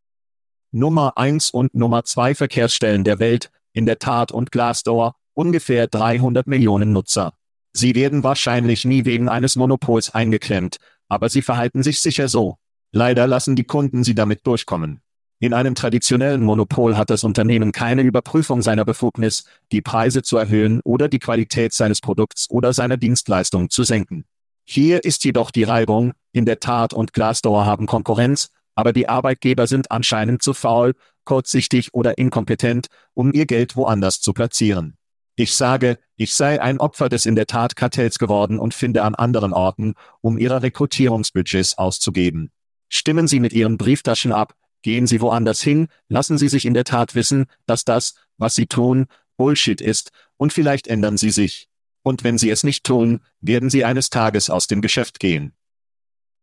[0.71, 6.47] Nummer 1 und Nummer 2 Verkehrsstellen der Welt, in der Tat und Glassdoor, ungefähr 300
[6.47, 7.33] Millionen Nutzer.
[7.73, 10.77] Sie werden wahrscheinlich nie wegen eines Monopols eingeklemmt,
[11.09, 12.57] aber sie verhalten sich sicher so.
[12.93, 15.01] Leider lassen die Kunden sie damit durchkommen.
[15.41, 20.81] In einem traditionellen Monopol hat das Unternehmen keine Überprüfung seiner Befugnis, die Preise zu erhöhen
[20.85, 24.25] oder die Qualität seines Produkts oder seiner Dienstleistung zu senken.
[24.65, 29.67] Hier ist jedoch die Reibung, in der Tat und Glassdoor haben Konkurrenz, aber die Arbeitgeber
[29.67, 34.97] sind anscheinend zu faul, kurzsichtig oder inkompetent, um ihr Geld woanders zu platzieren.
[35.35, 39.17] Ich sage, ich sei ein Opfer des in der Tat Kartells geworden und finde an
[39.17, 42.53] anderen Orten, um ihre Rekrutierungsbudgets auszugeben.
[42.89, 46.85] Stimmen Sie mit Ihren Brieftaschen ab, gehen Sie woanders hin, lassen Sie sich in der
[46.85, 51.67] Tat wissen, dass das, was Sie tun, Bullshit ist, und vielleicht ändern Sie sich.
[52.05, 55.58] Und wenn Sie es nicht tun, werden Sie eines Tages aus dem Geschäft gehen.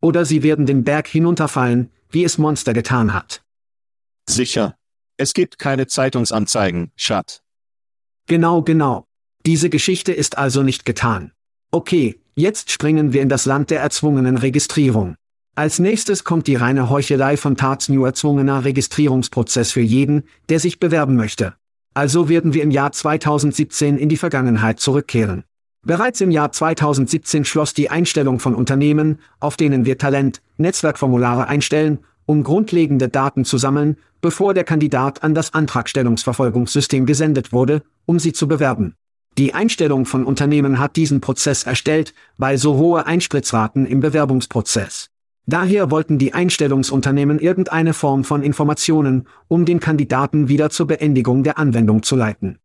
[0.05, 3.41] Oder sie werden den Berg hinunterfallen, wie es Monster getan hat.
[4.29, 4.75] Sicher.
[5.17, 7.41] Es gibt keine Zeitungsanzeigen, Schat.
[8.27, 9.07] Genau, genau.
[9.47, 11.31] Diese Geschichte ist also nicht getan.
[11.71, 15.15] Okay, jetzt springen wir in das Land der erzwungenen Registrierung.
[15.55, 20.79] Als nächstes kommt die reine Heuchelei von Tarts New erzwungener Registrierungsprozess für jeden, der sich
[20.79, 21.55] bewerben möchte.
[21.95, 25.45] Also werden wir im Jahr 2017 in die Vergangenheit zurückkehren.
[25.86, 32.00] Bereits im Jahr 2017 schloss die Einstellung von Unternehmen, auf denen wir Talent, Netzwerkformulare einstellen,
[32.26, 38.34] um grundlegende Daten zu sammeln, bevor der Kandidat an das Antragstellungsverfolgungssystem gesendet wurde, um sie
[38.34, 38.95] zu bewerben.
[39.38, 45.12] Die Einstellung von Unternehmen hat diesen Prozess erstellt, weil so hohe Einspritzraten im Bewerbungsprozess.
[45.45, 51.60] Daher wollten die Einstellungsunternehmen irgendeine Form von Informationen, um den Kandidaten wieder zur Beendigung der
[51.60, 52.58] Anwendung zu leiten.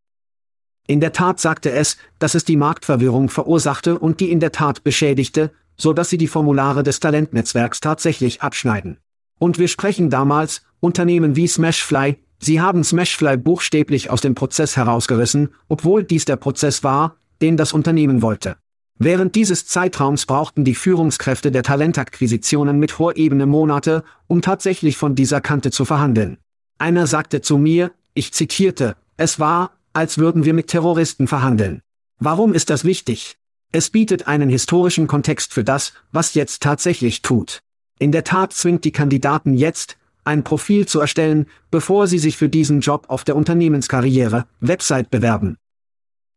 [0.91, 4.83] In der Tat sagte es, dass es die Marktverwirrung verursachte und die in der Tat
[4.83, 8.99] beschädigte, so dass sie die Formulare des Talentnetzwerks tatsächlich abschneiden.
[9.39, 15.51] Und wir sprechen damals, Unternehmen wie Smashfly, sie haben Smashfly buchstäblich aus dem Prozess herausgerissen,
[15.69, 18.57] obwohl dies der Prozess war, den das Unternehmen wollte.
[18.99, 25.15] Während dieses Zeitraums brauchten die Führungskräfte der Talentakquisitionen mit hoher Ebene Monate, um tatsächlich von
[25.15, 26.39] dieser Kante zu verhandeln.
[26.79, 31.83] Einer sagte zu mir, ich zitierte, es war, als würden wir mit Terroristen verhandeln.
[32.19, 33.37] Warum ist das wichtig?
[33.73, 37.61] Es bietet einen historischen Kontext für das, was jetzt tatsächlich tut.
[37.99, 42.49] In der Tat zwingt die Kandidaten jetzt, ein Profil zu erstellen, bevor sie sich für
[42.49, 45.57] diesen Job auf der Unternehmenskarriere, Website bewerben.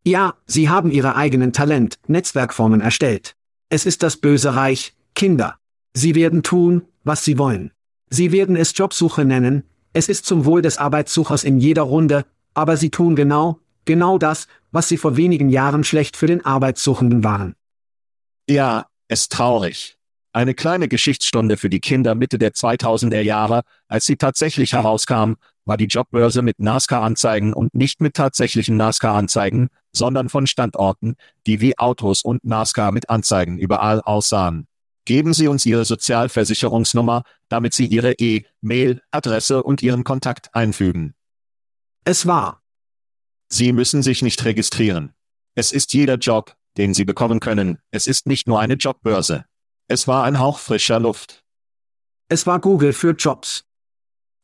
[0.04, 3.36] Ja, sie haben ihre eigenen Talent, Netzwerkformen erstellt.
[3.70, 5.58] Es ist das böse Reich, Kinder.
[5.94, 7.72] Sie werden tun, was sie wollen.
[8.10, 9.64] Sie werden es Jobsuche nennen,
[9.94, 14.48] es ist zum Wohl des Arbeitssuchers in jeder Runde, aber sie tun genau, genau das,
[14.72, 17.56] was sie vor wenigen Jahren schlecht für den Arbeitssuchenden waren.
[18.50, 19.98] Ja, es traurig.
[20.36, 25.34] Eine kleine Geschichtsstunde für die Kinder Mitte der 2000er Jahre, als sie tatsächlich herauskam,
[25.66, 31.78] war die Jobbörse mit NASCAR-Anzeigen und nicht mit tatsächlichen NASCAR-Anzeigen, sondern von Standorten, die wie
[31.78, 34.68] Autos und NASCAR mit Anzeigen überall aussahen.
[35.06, 41.14] Geben Sie uns Ihre Sozialversicherungsnummer, damit Sie Ihre E-Mail-Adresse und Ihren Kontakt einfügen.
[42.06, 42.62] Es war.
[43.48, 45.14] Sie müssen sich nicht registrieren.
[45.56, 47.80] Es ist jeder Job, den Sie bekommen können.
[47.92, 49.46] Es ist nicht nur eine Jobbörse.
[49.88, 51.44] Es war ein Hauch frischer Luft.
[52.28, 53.64] Es war Google für Jobs.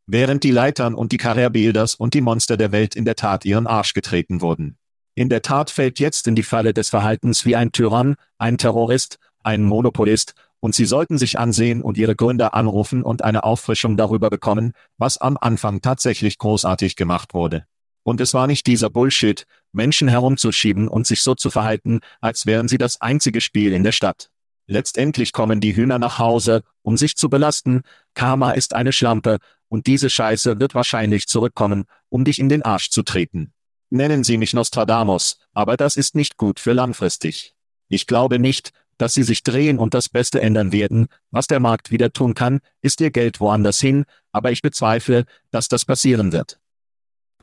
[0.05, 3.67] Während die Leitern und die Carrère-Builders und die Monster der Welt in der Tat ihren
[3.67, 4.77] Arsch getreten wurden.
[5.15, 9.17] In der Tat fällt jetzt in die Falle des Verhaltens wie ein Tyrann, ein Terrorist,
[9.43, 14.29] ein Monopolist, und Sie sollten sich ansehen und Ihre Gründer anrufen und eine Auffrischung darüber
[14.29, 17.65] bekommen, was am Anfang tatsächlich großartig gemacht wurde.
[18.03, 22.67] Und es war nicht dieser Bullshit, Menschen herumzuschieben und sich so zu verhalten, als wären
[22.67, 24.29] sie das einzige Spiel in der Stadt.
[24.67, 27.81] Letztendlich kommen die Hühner nach Hause, um sich zu belasten,
[28.13, 32.89] Karma ist eine Schlampe, und diese Scheiße wird wahrscheinlich zurückkommen, um dich in den Arsch
[32.89, 33.53] zu treten.
[33.89, 37.55] Nennen Sie mich Nostradamus, aber das ist nicht gut für langfristig.
[37.87, 41.89] Ich glaube nicht, dass Sie sich drehen und das Beste ändern werden, was der Markt
[41.89, 46.59] wieder tun kann, ist Ihr Geld woanders hin, aber ich bezweifle, dass das passieren wird.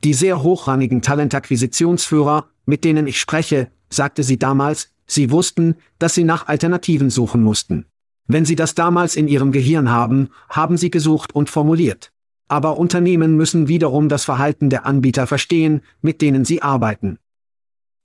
[0.03, 6.23] Die sehr hochrangigen Talentakquisitionsführer, mit denen ich spreche, sagte sie damals, sie wussten, dass sie
[6.23, 7.85] nach Alternativen suchen mussten.
[8.27, 12.11] Wenn sie das damals in ihrem Gehirn haben, haben sie gesucht und formuliert.
[12.49, 17.19] Aber Unternehmen müssen wiederum das Verhalten der Anbieter verstehen, mit denen sie arbeiten.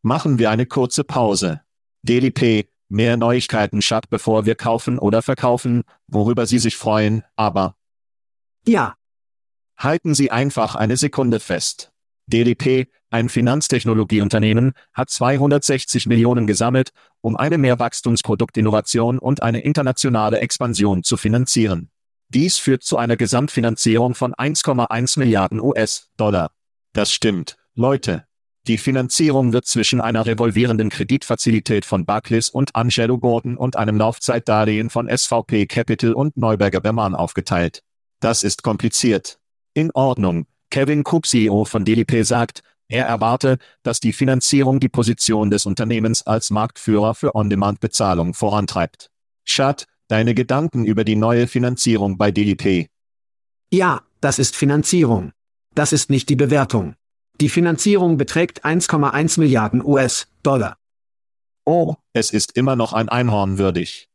[0.03, 1.61] Machen wir eine kurze Pause.
[2.03, 7.77] DDP, mehr Neuigkeiten statt bevor wir kaufen oder verkaufen, worüber Sie sich freuen, aber
[8.67, 8.95] Ja,
[9.77, 11.91] halten Sie einfach eine Sekunde fest.
[12.27, 21.17] DDP, ein Finanztechnologieunternehmen, hat 260 Millionen gesammelt, um eine Mehrwachstumsproduktinnovation und eine internationale Expansion zu
[21.17, 21.91] finanzieren.
[22.29, 26.53] Dies führt zu einer Gesamtfinanzierung von 1,1 Milliarden US-Dollar.
[26.93, 28.25] Das stimmt, Leute.
[28.69, 34.89] Die Finanzierung wird zwischen einer revolvierenden Kreditfazilität von Barclays und Angelo Gordon und einem Laufzeitdarlehen
[34.89, 37.83] von SVP Capital und Neuberger Berman aufgeteilt.
[38.21, 39.41] Das ist kompliziert.
[39.75, 40.47] In Ordnung.
[40.71, 46.23] Kevin Cook, CEO von DLP, sagt, er erwarte, dass die Finanzierung die Position des Unternehmens
[46.25, 49.11] als Marktführer für On-Demand-Bezahlung vorantreibt.
[49.45, 52.89] Chad, deine Gedanken über die neue Finanzierung bei DLP?
[53.73, 55.33] Ja, das ist Finanzierung.
[55.75, 56.95] Das ist nicht die Bewertung.
[57.41, 60.77] Die Finanzierung beträgt 1,1 Milliarden US-Dollar.
[61.65, 64.09] Oh, es ist immer noch ein Einhorn würdig.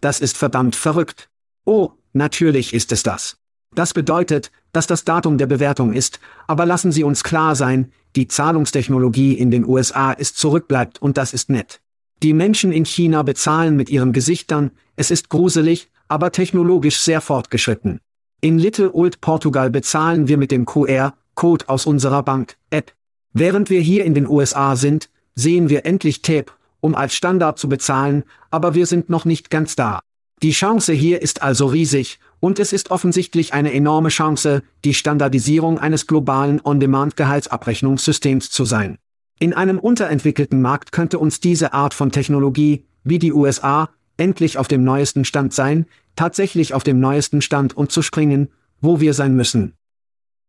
[0.00, 1.30] Das ist verdammt verrückt.
[1.64, 3.36] Oh, natürlich ist es das.
[3.74, 8.28] Das bedeutet, dass das Datum der Bewertung ist, aber lassen Sie uns klar sein, die
[8.28, 11.80] Zahlungstechnologie in den USA ist zurückbleibt und das ist nett.
[12.22, 18.00] Die Menschen in China bezahlen mit ihren Gesichtern, es ist gruselig, aber technologisch sehr fortgeschritten.
[18.40, 22.92] In Little Old Portugal bezahlen wir mit dem QR, Code aus unserer Bank-App.
[23.32, 27.68] Während wir hier in den USA sind, sehen wir endlich Tape, um als Standard zu
[27.68, 30.00] bezahlen, aber wir sind noch nicht ganz da.
[30.42, 35.78] Die Chance hier ist also riesig, und es ist offensichtlich eine enorme Chance, die Standardisierung
[35.78, 38.98] eines globalen On-Demand-Gehaltsabrechnungssystems zu sein.
[39.40, 44.68] In einem unterentwickelten Markt könnte uns diese Art von Technologie, wie die USA, endlich auf
[44.68, 48.48] dem neuesten Stand sein, tatsächlich auf dem neuesten Stand und zu springen,
[48.80, 49.74] wo wir sein müssen.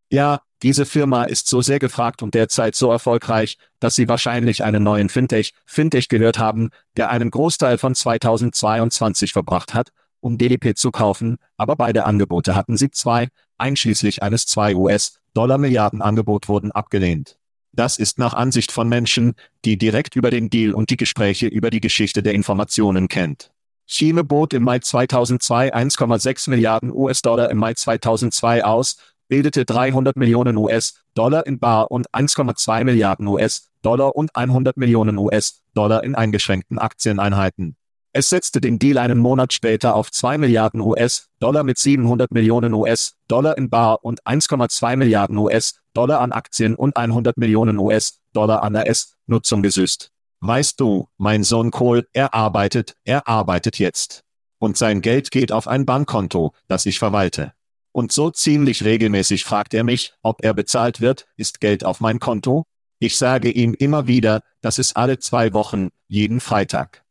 [0.09, 4.83] Ja, diese Firma ist so sehr gefragt und derzeit so erfolgreich, dass Sie wahrscheinlich einen
[4.83, 9.91] neuen Fintech, Fintech gehört haben, der einen Großteil von 2022 verbracht hat,
[10.21, 13.27] um DDP zu kaufen, aber beide Angebote hatten sie zwei,
[13.59, 17.37] einschließlich eines 2 US-Dollar Milliarden Angebot wurden abgelehnt.
[17.73, 21.69] Das ist nach Ansicht von Menschen, die direkt über den Deal und die Gespräche über
[21.69, 23.51] die Geschichte der Informationen kennt.
[23.85, 30.57] Chime bot im Mai 2002 1,6 Milliarden US-Dollar im Mai 2002 aus, bildete 300 Millionen
[30.57, 37.75] US-Dollar in Bar und 1,2 Milliarden US-Dollar und 100 Millionen US-Dollar in eingeschränkten Aktieneinheiten.
[38.17, 43.57] Es setzte den Deal einen Monat später auf 2 Milliarden US-Dollar mit 700 Millionen US-Dollar
[43.57, 50.11] in Bar und 1,2 Milliarden US-Dollar an Aktien und 100 Millionen US-Dollar an S-Nutzung gesüßt.
[50.39, 54.23] Weißt du, mein Sohn Cole, er arbeitet, er arbeitet jetzt.
[54.59, 57.54] Und sein Geld geht auf ein Bankkonto, das ich verwalte.
[57.95, 62.19] Und so ziemlich regelmäßig fragt er mich, ob er bezahlt wird, ist Geld auf mein
[62.19, 62.65] Konto?
[62.99, 67.05] Ich sage ihm immer wieder, das ist alle zwei Wochen, jeden Freitag.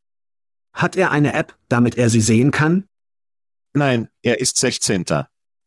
[0.74, 2.86] Hat er eine App, damit er sie sehen kann?
[3.72, 5.06] Nein, er ist 16.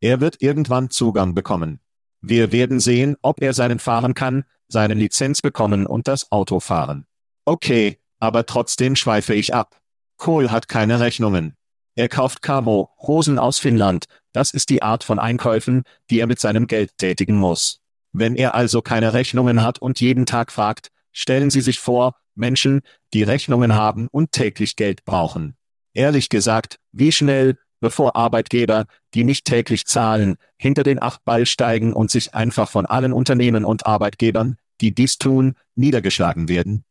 [0.02, 1.80] Er wird irgendwann Zugang bekommen.
[2.22, 7.08] Wir werden sehen, ob er seinen fahren kann, seine Lizenz bekommen und das Auto fahren.
[7.44, 9.82] Okay, aber trotzdem schweife ich ab.
[10.18, 11.58] Kohl hat keine Rechnungen.
[11.96, 14.06] Er kauft Camo, Hosen aus Finnland,
[14.38, 17.82] das ist die Art von Einkäufen, die er mit seinem Geld tätigen muss.
[18.13, 22.82] Wenn er also keine Rechnungen hat und jeden Tag fragt, stellen Sie sich vor, Menschen,
[23.15, 25.58] die Rechnungen haben und täglich Geld brauchen.
[25.95, 32.12] Ehrlich gesagt, wie schnell, bevor Arbeitgeber, die nicht täglich zahlen, hinter den Achtball steigen und
[32.12, 36.86] sich einfach von allen Unternehmen und Arbeitgebern, die dies tun, niedergeschlagen werden?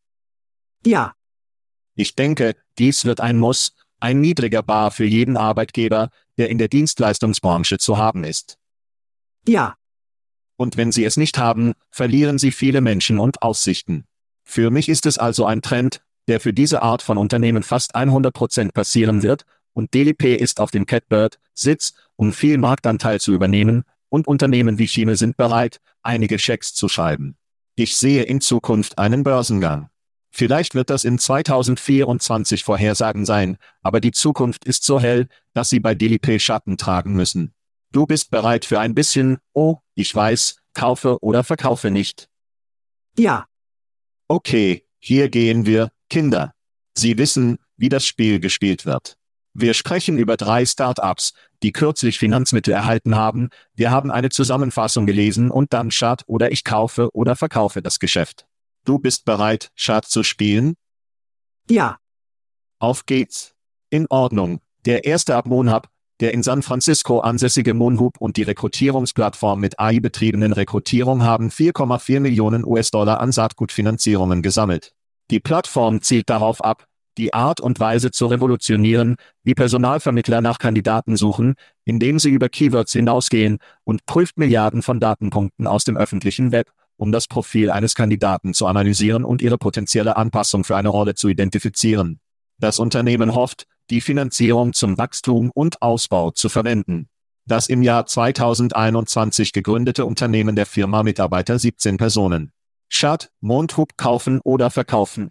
[0.85, 1.15] Ja.
[1.95, 3.77] Ich denke, dies wird ein Muss,
[4.07, 8.57] ein niedriger Bar für jeden Arbeitgeber, der in der Dienstleistungsbranche zu haben ist.
[9.49, 9.75] Ja.
[10.57, 14.05] Und wenn Sie es nicht haben, verlieren Sie viele Menschen und Aussichten.
[14.45, 18.33] Für mich ist es also ein Trend, der für diese Art von Unternehmen fast 100
[18.33, 24.29] Prozent passieren wird, und DLP ist auf dem Catbird-Sitz, um viel Marktanteil zu übernehmen, und
[24.29, 27.37] Unternehmen wie Chime sind bereit, einige Schecks zu schreiben.
[27.75, 29.91] Ich sehe in Zukunft einen Börsengang.
[30.39, 35.81] Vielleicht wird das in 2024 Vorhersagen sein, aber die Zukunft ist so hell, dass Sie
[35.81, 37.55] bei DLP Schatten tragen müssen.
[37.91, 42.29] Du bist bereit für ein bisschen, oh, ich weiß, kaufe oder verkaufe nicht.
[43.17, 43.47] Ja.
[44.29, 46.53] Okay, hier gehen wir, Kinder.
[46.93, 49.17] Sie wissen, wie das Spiel gespielt wird.
[49.55, 51.33] Wir sprechen über drei Startups,
[51.63, 53.49] die kürzlich Finanzmittel erhalten haben.
[53.75, 58.47] Wir haben eine Zusammenfassung gelesen und dann Schad oder ich kaufe oder verkaufe das Geschäft.
[58.87, 60.77] Du bist bereit, Schad zu spielen?
[61.69, 61.99] Ja.
[62.79, 63.53] Auf geht's.
[63.91, 64.61] In Ordnung.
[64.85, 65.89] Der erste ab Monhub,
[66.21, 72.21] der in San Francisco ansässige Monhub und die Rekrutierungsplattform mit AI betriebenen Rekrutierung haben 4,4
[72.21, 74.93] Millionen US-Dollar an Saatgutfinanzierungen gesammelt.
[75.33, 76.87] Die Plattform zielt darauf ab,
[77.19, 82.93] die Art und Weise zu revolutionieren, wie Personalvermittler nach Kandidaten suchen, indem sie über Keywords
[82.93, 88.55] hinausgehen und prüft Milliarden von Datenpunkten aus dem öffentlichen Web um das Profil eines Kandidaten
[88.55, 92.21] zu analysieren und ihre potenzielle Anpassung für eine Rolle zu identifizieren.
[92.59, 97.09] Das Unternehmen hofft, die Finanzierung zum Wachstum und Ausbau zu verwenden.
[97.45, 102.53] Das im Jahr 2021 gegründete Unternehmen der Firma Mitarbeiter 17 Personen.
[102.89, 105.31] Schad, Mondhub kaufen oder verkaufen.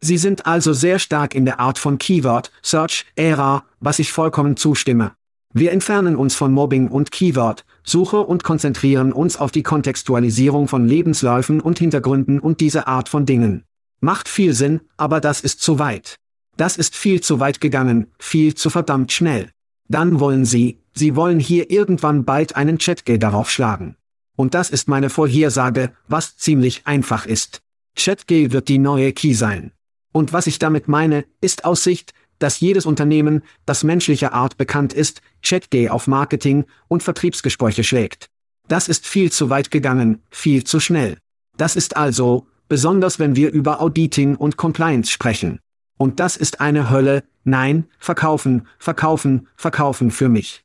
[0.00, 4.56] Sie sind also sehr stark in der Art von Keyword, Search, Ära, was ich vollkommen
[4.56, 5.12] zustimme.
[5.54, 10.88] Wir entfernen uns von Mobbing und Keyword, Suche und konzentrieren uns auf die Kontextualisierung von
[10.88, 13.64] Lebensläufen und Hintergründen und diese Art von Dingen.
[14.00, 16.16] Macht viel Sinn, aber das ist zu weit.
[16.56, 19.50] Das ist viel zu weit gegangen, viel zu verdammt schnell.
[19.88, 23.96] Dann wollen Sie, Sie wollen hier irgendwann bald einen Chatgay darauf schlagen.
[24.36, 27.60] Und das ist meine Vorhersage, was ziemlich einfach ist.
[27.96, 29.72] Chatgay wird die neue Key sein.
[30.12, 35.20] Und was ich damit meine, ist Aussicht, dass jedes Unternehmen, das menschlicher Art bekannt ist,
[35.42, 38.28] Chatgay auf Marketing und Vertriebsgespräche schlägt.
[38.68, 41.18] Das ist viel zu weit gegangen, viel zu schnell.
[41.56, 45.60] Das ist also, besonders wenn wir über Auditing und Compliance sprechen.
[45.96, 50.64] Und das ist eine Hölle, nein, verkaufen, verkaufen, verkaufen für mich.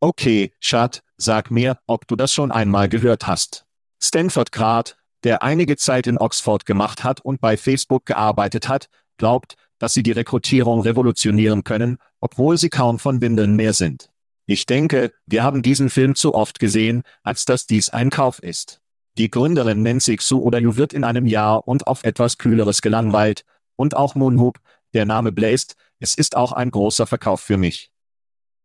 [0.00, 3.66] Okay, Chad, sag mir, ob du das schon einmal gehört hast.
[4.00, 9.56] Stanford Grad, der einige Zeit in Oxford gemacht hat und bei Facebook gearbeitet hat, glaubt,
[9.78, 14.10] dass sie die Rekrutierung revolutionieren können, obwohl sie kaum von Windeln mehr sind.
[14.46, 18.80] Ich denke, wir haben diesen Film zu oft gesehen, als dass dies ein Kauf ist.
[19.18, 23.44] Die Gründerin Nancy Xu oder Yu wird in einem Jahr und auf etwas Kühleres gelangweilt,
[23.76, 24.58] und auch Moonhoop,
[24.94, 27.90] der Name bläst, es ist auch ein großer Verkauf für mich.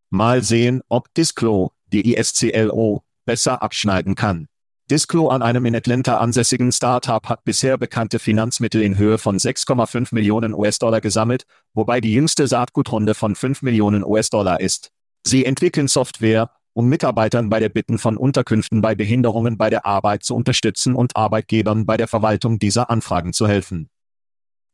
[0.10, 4.48] Mal sehen, ob Disclo, die ISCLO, besser abschneiden kann.
[4.92, 10.14] Disclo an einem in Atlanta ansässigen Startup hat bisher bekannte Finanzmittel in Höhe von 6,5
[10.14, 14.92] Millionen US-Dollar gesammelt, wobei die jüngste Saatgutrunde von 5 Millionen US-Dollar ist.
[15.26, 20.24] Sie entwickeln Software, um Mitarbeitern bei der Bitten von Unterkünften bei Behinderungen bei der Arbeit
[20.24, 23.90] zu unterstützen und Arbeitgebern bei der Verwaltung dieser Anfragen zu helfen.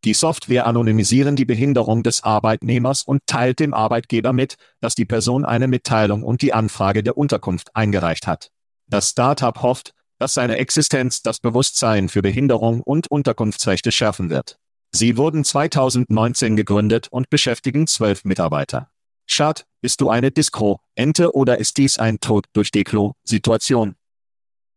[0.06, 5.46] Die Software anonymisieren die Behinderung des Arbeitnehmers und teilt dem Arbeitgeber mit, dass die Person
[5.46, 8.50] eine Mitteilung und die Anfrage der Unterkunft eingereicht hat.
[8.88, 14.60] Das Startup hofft, dass seine Existenz das Bewusstsein für Behinderung und Unterkunftsrechte schärfen wird.
[14.92, 18.90] Sie wurden 2019 gegründet und beschäftigen zwölf Mitarbeiter.
[19.26, 23.96] Schad, bist du eine Disco-Ente oder ist dies ein Tod durch Deklo-Situation?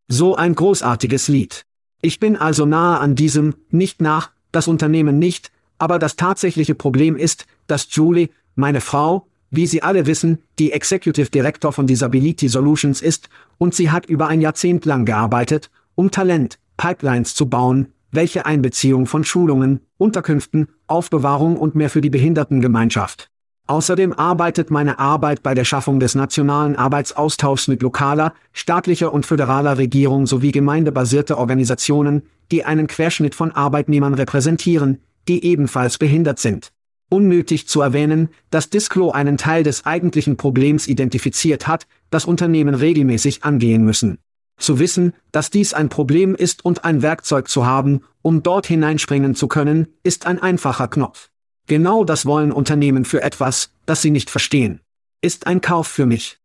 [0.09, 1.64] So ein großartiges Lied.
[2.03, 7.16] Ich bin also nahe an diesem, nicht nach, das Unternehmen nicht, aber das tatsächliche Problem
[7.16, 13.00] ist, dass Julie, meine Frau, wie Sie alle wissen, die Executive Director von Disability Solutions
[13.00, 13.28] ist,
[13.59, 19.07] und sie hat über ein Jahrzehnt lang gearbeitet, um Talent, Pipelines zu bauen, welche Einbeziehung
[19.07, 23.28] von Schulungen, Unterkünften, Aufbewahrung und mehr für die Behindertengemeinschaft.
[23.66, 29.78] Außerdem arbeitet meine Arbeit bei der Schaffung des nationalen Arbeitsaustauschs mit lokaler, staatlicher und föderaler
[29.78, 36.72] Regierung sowie gemeindebasierte Organisationen, die einen Querschnitt von Arbeitnehmern repräsentieren, die ebenfalls behindert sind.
[37.12, 43.44] Unnötig zu erwähnen, dass Disclo einen Teil des eigentlichen Problems identifiziert hat, das Unternehmen regelmäßig
[43.44, 44.18] angehen müssen.
[44.56, 49.34] Zu wissen, dass dies ein Problem ist und ein Werkzeug zu haben, um dort hineinspringen
[49.34, 51.30] zu können, ist ein einfacher Knopf.
[51.66, 54.80] Genau das wollen Unternehmen für etwas, das sie nicht verstehen.
[55.20, 56.38] Ist ein Kauf für mich.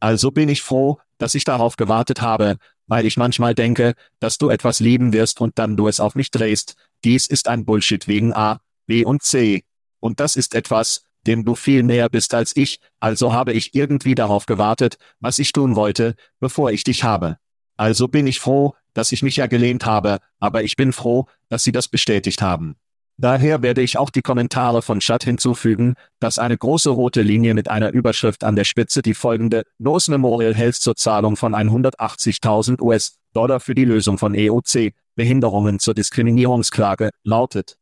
[0.00, 4.50] Also bin ich froh, dass ich darauf gewartet habe, weil ich manchmal denke, dass du
[4.50, 6.74] etwas lieben wirst und dann du es auf mich drehst.
[7.04, 9.62] Dies ist ein Bullshit wegen A, B und C.
[10.04, 14.14] Und das ist etwas, dem du viel näher bist als ich, also habe ich irgendwie
[14.14, 17.38] darauf gewartet, was ich tun wollte, bevor ich dich habe.
[17.78, 21.64] Also bin ich froh, dass ich mich ja gelehnt habe, aber ich bin froh, dass
[21.64, 22.76] sie das bestätigt haben.
[23.16, 27.70] Daher werde ich auch die Kommentare von Chat hinzufügen, dass eine große rote Linie mit
[27.70, 33.58] einer Überschrift an der Spitze die folgende Nose Memorial Health zur Zahlung von 180.000 US-Dollar
[33.58, 37.78] für die Lösung von EOC, Behinderungen zur Diskriminierungsklage, lautet.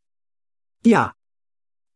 [0.84, 1.14] Ja,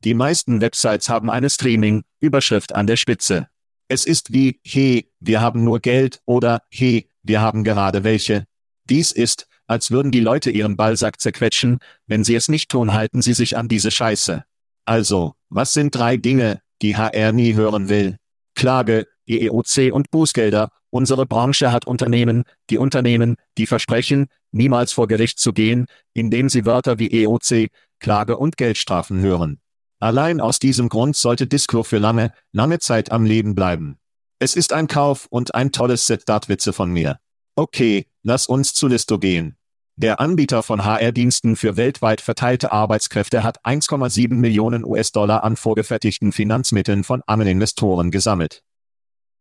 [0.05, 3.49] die meisten Websites haben eine Streaming-Überschrift an der Spitze.
[3.89, 8.47] Es ist wie, hey, wir haben nur Geld oder, hey, wir haben gerade welche.
[8.89, 13.23] Dies ist, als würden die Leute ihren Ballsack zerquetschen, wenn sie es nicht tun, halten
[13.23, 14.45] sie sich an diese Scheiße.
[14.85, 18.19] Also, was sind drei Dinge, die HR nie hören will?
[18.55, 20.71] Klage, EEOC und Bußgelder.
[20.91, 26.65] Unsere Branche hat Unternehmen, die Unternehmen, die versprechen, niemals vor Gericht zu gehen, indem sie
[26.65, 27.69] Wörter wie EOC,
[27.99, 29.61] Klage und Geldstrafen hören.
[29.99, 33.99] Allein aus diesem Grund sollte Disco für lange, lange Zeit am Leben bleiben.
[34.39, 37.19] Es ist ein Kauf und ein tolles Set Dartwitze von mir.
[37.55, 39.57] Okay, lass uns zu Listo gehen.
[39.99, 47.03] Der Anbieter von HR-Diensten für weltweit verteilte Arbeitskräfte hat 1,7 Millionen US-Dollar an vorgefertigten Finanzmitteln
[47.03, 48.63] von armen Investoren gesammelt.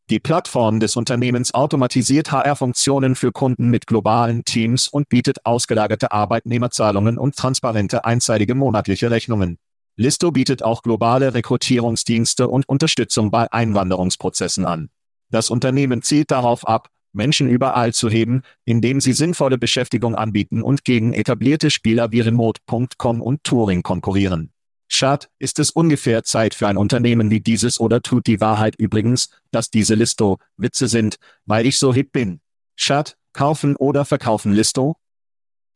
[0.10, 7.18] Die Plattform des Unternehmens automatisiert HR-Funktionen für Kunden mit globalen Teams und bietet ausgelagerte Arbeitnehmerzahlungen
[7.18, 9.58] und transparente einseitige monatliche Rechnungen.
[9.98, 14.90] Listo bietet auch globale Rekrutierungsdienste und Unterstützung bei Einwanderungsprozessen an.
[15.30, 20.84] Das Unternehmen zielt darauf ab, Menschen überall zu heben, indem sie sinnvolle Beschäftigung anbieten und
[20.84, 24.52] gegen etablierte Spieler wie Remote.com und Touring konkurrieren.
[24.88, 29.30] Schad, ist es ungefähr Zeit für ein Unternehmen wie dieses oder tut die Wahrheit übrigens,
[29.52, 31.16] dass diese Listo Witze sind,
[31.46, 32.42] weil ich so hip bin?
[32.76, 34.98] Schad, kaufen oder verkaufen Listo?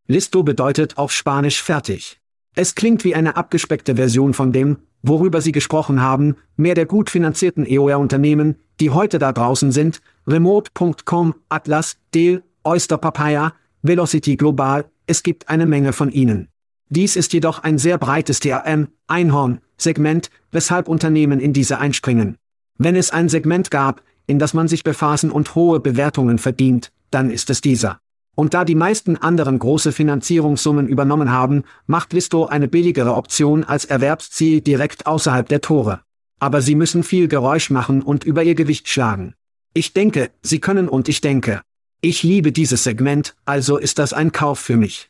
[0.07, 2.19] Listo bedeutet auf Spanisch fertig.
[2.61, 7.09] Es klingt wie eine abgespeckte Version von dem, worüber Sie gesprochen haben, mehr der gut
[7.09, 15.23] finanzierten EOR-Unternehmen, die heute da draußen sind, Remote.com, Atlas, Dell, Oyster Papaya, Velocity Global, es
[15.23, 16.49] gibt eine Menge von ihnen.
[16.89, 22.35] Dies ist jedoch ein sehr breites TAM, Einhorn, Segment, weshalb Unternehmen in diese einspringen.
[22.77, 27.29] Wenn es ein Segment gab, in das man sich befassen und hohe Bewertungen verdient, dann
[27.29, 28.01] ist es dieser.
[28.39, 33.83] Und da die meisten anderen große Finanzierungssummen übernommen haben, macht Listo eine billigere Option als
[33.83, 35.99] Erwerbsziel direkt außerhalb der Tore.
[36.39, 39.35] Aber sie müssen viel Geräusch machen und über ihr Gewicht schlagen.
[39.73, 41.59] Ich denke, sie können und ich denke.
[41.99, 45.09] Ich liebe dieses Segment, also ist das ein Kauf für mich.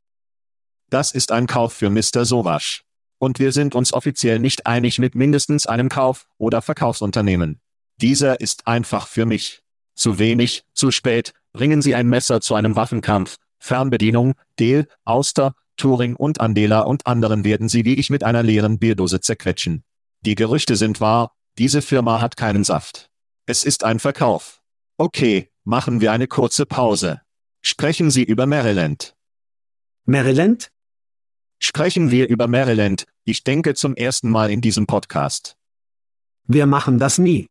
[0.90, 2.26] Das ist ein Kauf für Mr.
[2.26, 2.84] Sowasch.
[3.20, 7.60] Und wir sind uns offiziell nicht einig mit mindestens einem Kauf- oder Verkaufsunternehmen.
[8.02, 9.62] Dieser ist einfach für mich.
[9.94, 13.38] Zu wenig, zu spät, bringen Sie ein Messer zu einem Waffenkampf.
[13.60, 18.80] Fernbedienung, Deel, Auster, Turing und Andela und anderen werden Sie wie ich mit einer leeren
[18.80, 19.84] Bierdose zerquetschen.
[20.22, 23.10] Die Gerüchte sind wahr, diese Firma hat keinen Saft.
[23.46, 24.62] Es ist ein Verkauf.
[24.98, 27.22] Okay, machen wir eine kurze Pause.
[27.62, 29.16] Sprechen Sie über Maryland.
[30.06, 30.72] Maryland?
[31.60, 35.58] Sprechen wir über Maryland, ich denke zum ersten Mal in diesem Podcast.
[36.46, 37.48] Wir machen das nie.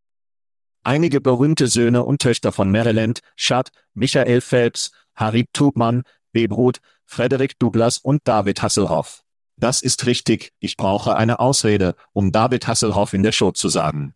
[0.88, 7.98] Einige berühmte Söhne und Töchter von Maryland, Schad, Michael Phelps, Harry Tubman, Bebrot, Frederick Douglass
[7.98, 9.22] und David Hasselhoff.
[9.58, 14.14] Das ist richtig, ich brauche eine Ausrede, um David Hasselhoff in der Show zu sagen.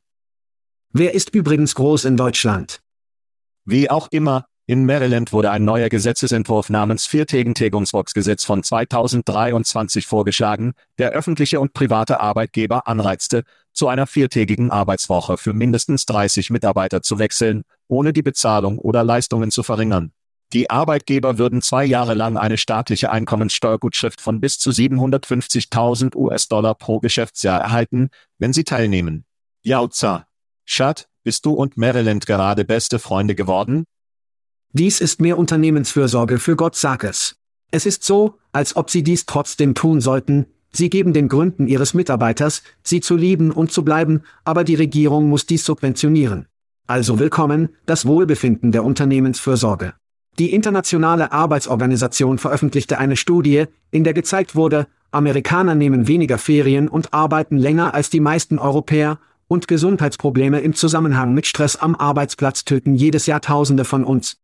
[0.94, 2.80] Wer ist übrigens groß in Deutschland?
[3.66, 11.10] Wie auch immer, in Maryland wurde ein neuer Gesetzesentwurf namens Viertägentägungsbox-Gesetz von 2023 vorgeschlagen, der
[11.10, 13.42] öffentliche und private Arbeitgeber anreizte,
[13.72, 19.50] zu einer viertägigen Arbeitswoche für mindestens 30 Mitarbeiter zu wechseln, ohne die Bezahlung oder Leistungen
[19.50, 20.12] zu verringern.
[20.52, 27.00] Die Arbeitgeber würden zwei Jahre lang eine staatliche Einkommenssteuergutschrift von bis zu 750.000 US-Dollar pro
[27.00, 29.24] Geschäftsjahr erhalten, wenn sie teilnehmen.
[29.62, 30.26] Jauza.
[30.64, 33.84] Schad, bist du und Maryland gerade beste Freunde geworden?
[34.72, 37.36] Dies ist mehr Unternehmensfürsorge für Gott sag es.
[37.70, 41.92] Es ist so, als ob Sie dies trotzdem tun sollten, Sie geben den Gründen Ihres
[41.92, 46.46] Mitarbeiters, Sie zu lieben und zu bleiben, aber die Regierung muss dies subventionieren.
[46.86, 49.92] Also willkommen, das Wohlbefinden der Unternehmensfürsorge.
[50.38, 57.12] Die Internationale Arbeitsorganisation veröffentlichte eine Studie, in der gezeigt wurde, Amerikaner nehmen weniger Ferien und
[57.12, 59.18] arbeiten länger als die meisten Europäer,
[59.48, 64.38] und Gesundheitsprobleme im Zusammenhang mit Stress am Arbeitsplatz töten jedes Jahr Tausende von uns.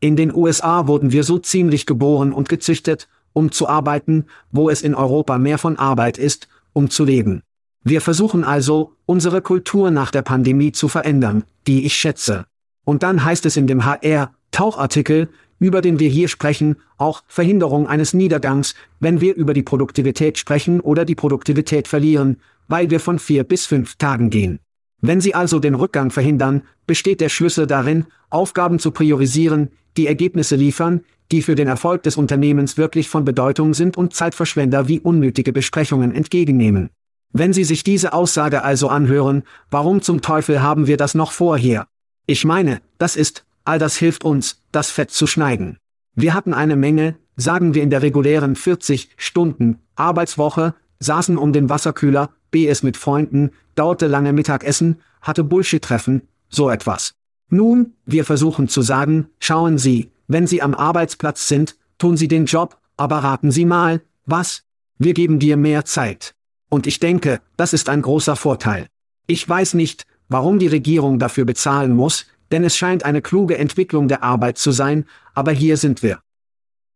[0.00, 3.06] In den USA wurden wir so ziemlich geboren und gezüchtet,
[3.36, 7.42] um zu arbeiten, wo es in Europa mehr von Arbeit ist, um zu leben.
[7.84, 12.46] Wir versuchen also, unsere Kultur nach der Pandemie zu verändern, die ich schätze.
[12.84, 15.28] Und dann heißt es in dem HR-Tauchartikel,
[15.58, 20.80] über den wir hier sprechen, auch Verhinderung eines Niedergangs, wenn wir über die Produktivität sprechen
[20.80, 24.60] oder die Produktivität verlieren, weil wir von vier bis fünf Tagen gehen.
[25.02, 29.68] Wenn Sie also den Rückgang verhindern, besteht der Schlüssel darin, Aufgaben zu priorisieren,
[29.98, 31.02] die Ergebnisse liefern,
[31.32, 36.12] die für den Erfolg des Unternehmens wirklich von Bedeutung sind und Zeitverschwender wie unnötige Besprechungen
[36.12, 36.90] entgegennehmen.
[37.32, 41.86] Wenn Sie sich diese Aussage also anhören, warum zum Teufel haben wir das noch vorher?
[42.26, 45.78] Ich meine, das ist, all das hilft uns, das Fett zu schneiden.
[46.14, 51.68] Wir hatten eine Menge, sagen wir in der regulären 40 Stunden Arbeitswoche, saßen um den
[51.68, 57.14] Wasserkühler, BS mit Freunden, dauerte lange Mittagessen, hatte Bullshit-Treffen, so etwas.
[57.50, 62.46] Nun, wir versuchen zu sagen, schauen Sie, wenn Sie am Arbeitsplatz sind, tun Sie den
[62.46, 64.62] Job, aber raten Sie mal, was?
[64.98, 66.34] Wir geben dir mehr Zeit.
[66.68, 68.88] Und ich denke, das ist ein großer Vorteil.
[69.26, 74.08] Ich weiß nicht, warum die Regierung dafür bezahlen muss, denn es scheint eine kluge Entwicklung
[74.08, 76.20] der Arbeit zu sein, aber hier sind wir.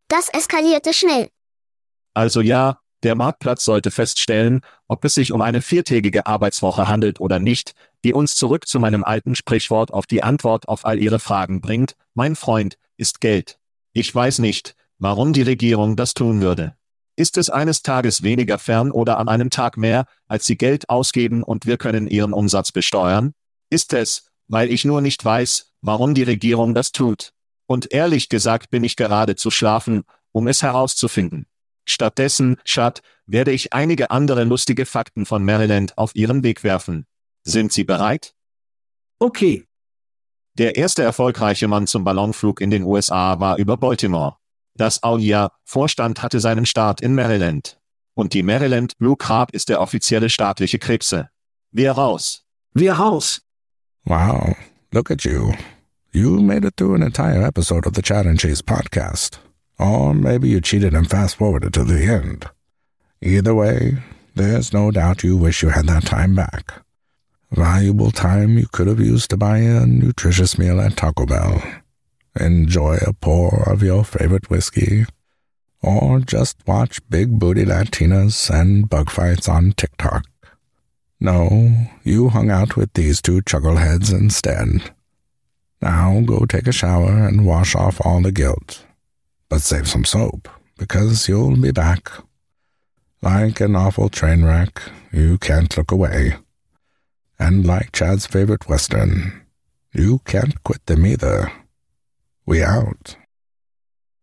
[0.09, 1.29] Das eskalierte schnell.
[2.15, 7.39] Also ja, der Marktplatz sollte feststellen, ob es sich um eine viertägige Arbeitswoche handelt oder
[7.39, 7.73] nicht,
[8.05, 11.95] die uns zurück zu meinem alten Sprichwort auf die Antwort auf all Ihre Fragen bringt,
[12.15, 13.59] mein Freund, ist Geld.
[13.93, 16.77] Ich weiß nicht, warum die Regierung das tun würde.
[17.17, 21.43] Ist es eines Tages weniger fern oder an einem Tag mehr, als sie Geld ausgeben
[21.43, 23.35] und wir können ihren Umsatz besteuern?
[23.71, 27.33] Ist es, weil ich nur nicht weiß, warum die Regierung das tut.
[27.67, 31.47] Und ehrlich gesagt bin ich gerade zu schlafen, um es herauszufinden.
[31.85, 37.07] Stattdessen, Chad, werde ich einige andere lustige Fakten von Maryland auf Ihren Weg werfen.
[37.45, 38.35] Sind Sie bereit?
[39.19, 39.67] Okay,
[40.61, 44.35] Der erste erfolgreiche Mann zum Ballonflug in den USA war über Baltimore.
[44.77, 47.79] Das AUIA-Vorstand hatte seinen Start in Maryland.
[48.13, 51.31] Und die Maryland Blue Crab ist der offizielle staatliche Krebse.
[51.73, 52.45] Wer raus?
[52.75, 53.41] wir raus.
[54.05, 54.55] Wow,
[54.93, 55.55] look at you.
[56.13, 59.41] You made it through an entire episode of the Chat and Cheese podcast.
[59.79, 62.51] Or maybe you cheated and fast forwarded to the end.
[63.23, 63.97] Either way,
[64.37, 66.83] there's no doubt you wish you had that time back.
[67.51, 71.61] Valuable time you could have used to buy a nutritious meal at Taco Bell,
[72.39, 75.05] enjoy a pour of your favorite whiskey,
[75.83, 80.25] or just watch big booty Latinas and bug fights on TikTok.
[81.19, 84.93] No, you hung out with these two chuckleheads instead.
[85.83, 88.87] Now go take a shower and wash off all the guilt.
[89.49, 90.49] But save some soap,
[90.79, 92.13] because you'll be back.
[93.23, 94.81] Like an awful train wreck,
[95.13, 96.37] you can't look away.
[97.41, 99.47] And like Chad's favorite Western,
[99.95, 101.51] you can't quit them either.
[102.45, 103.17] We out.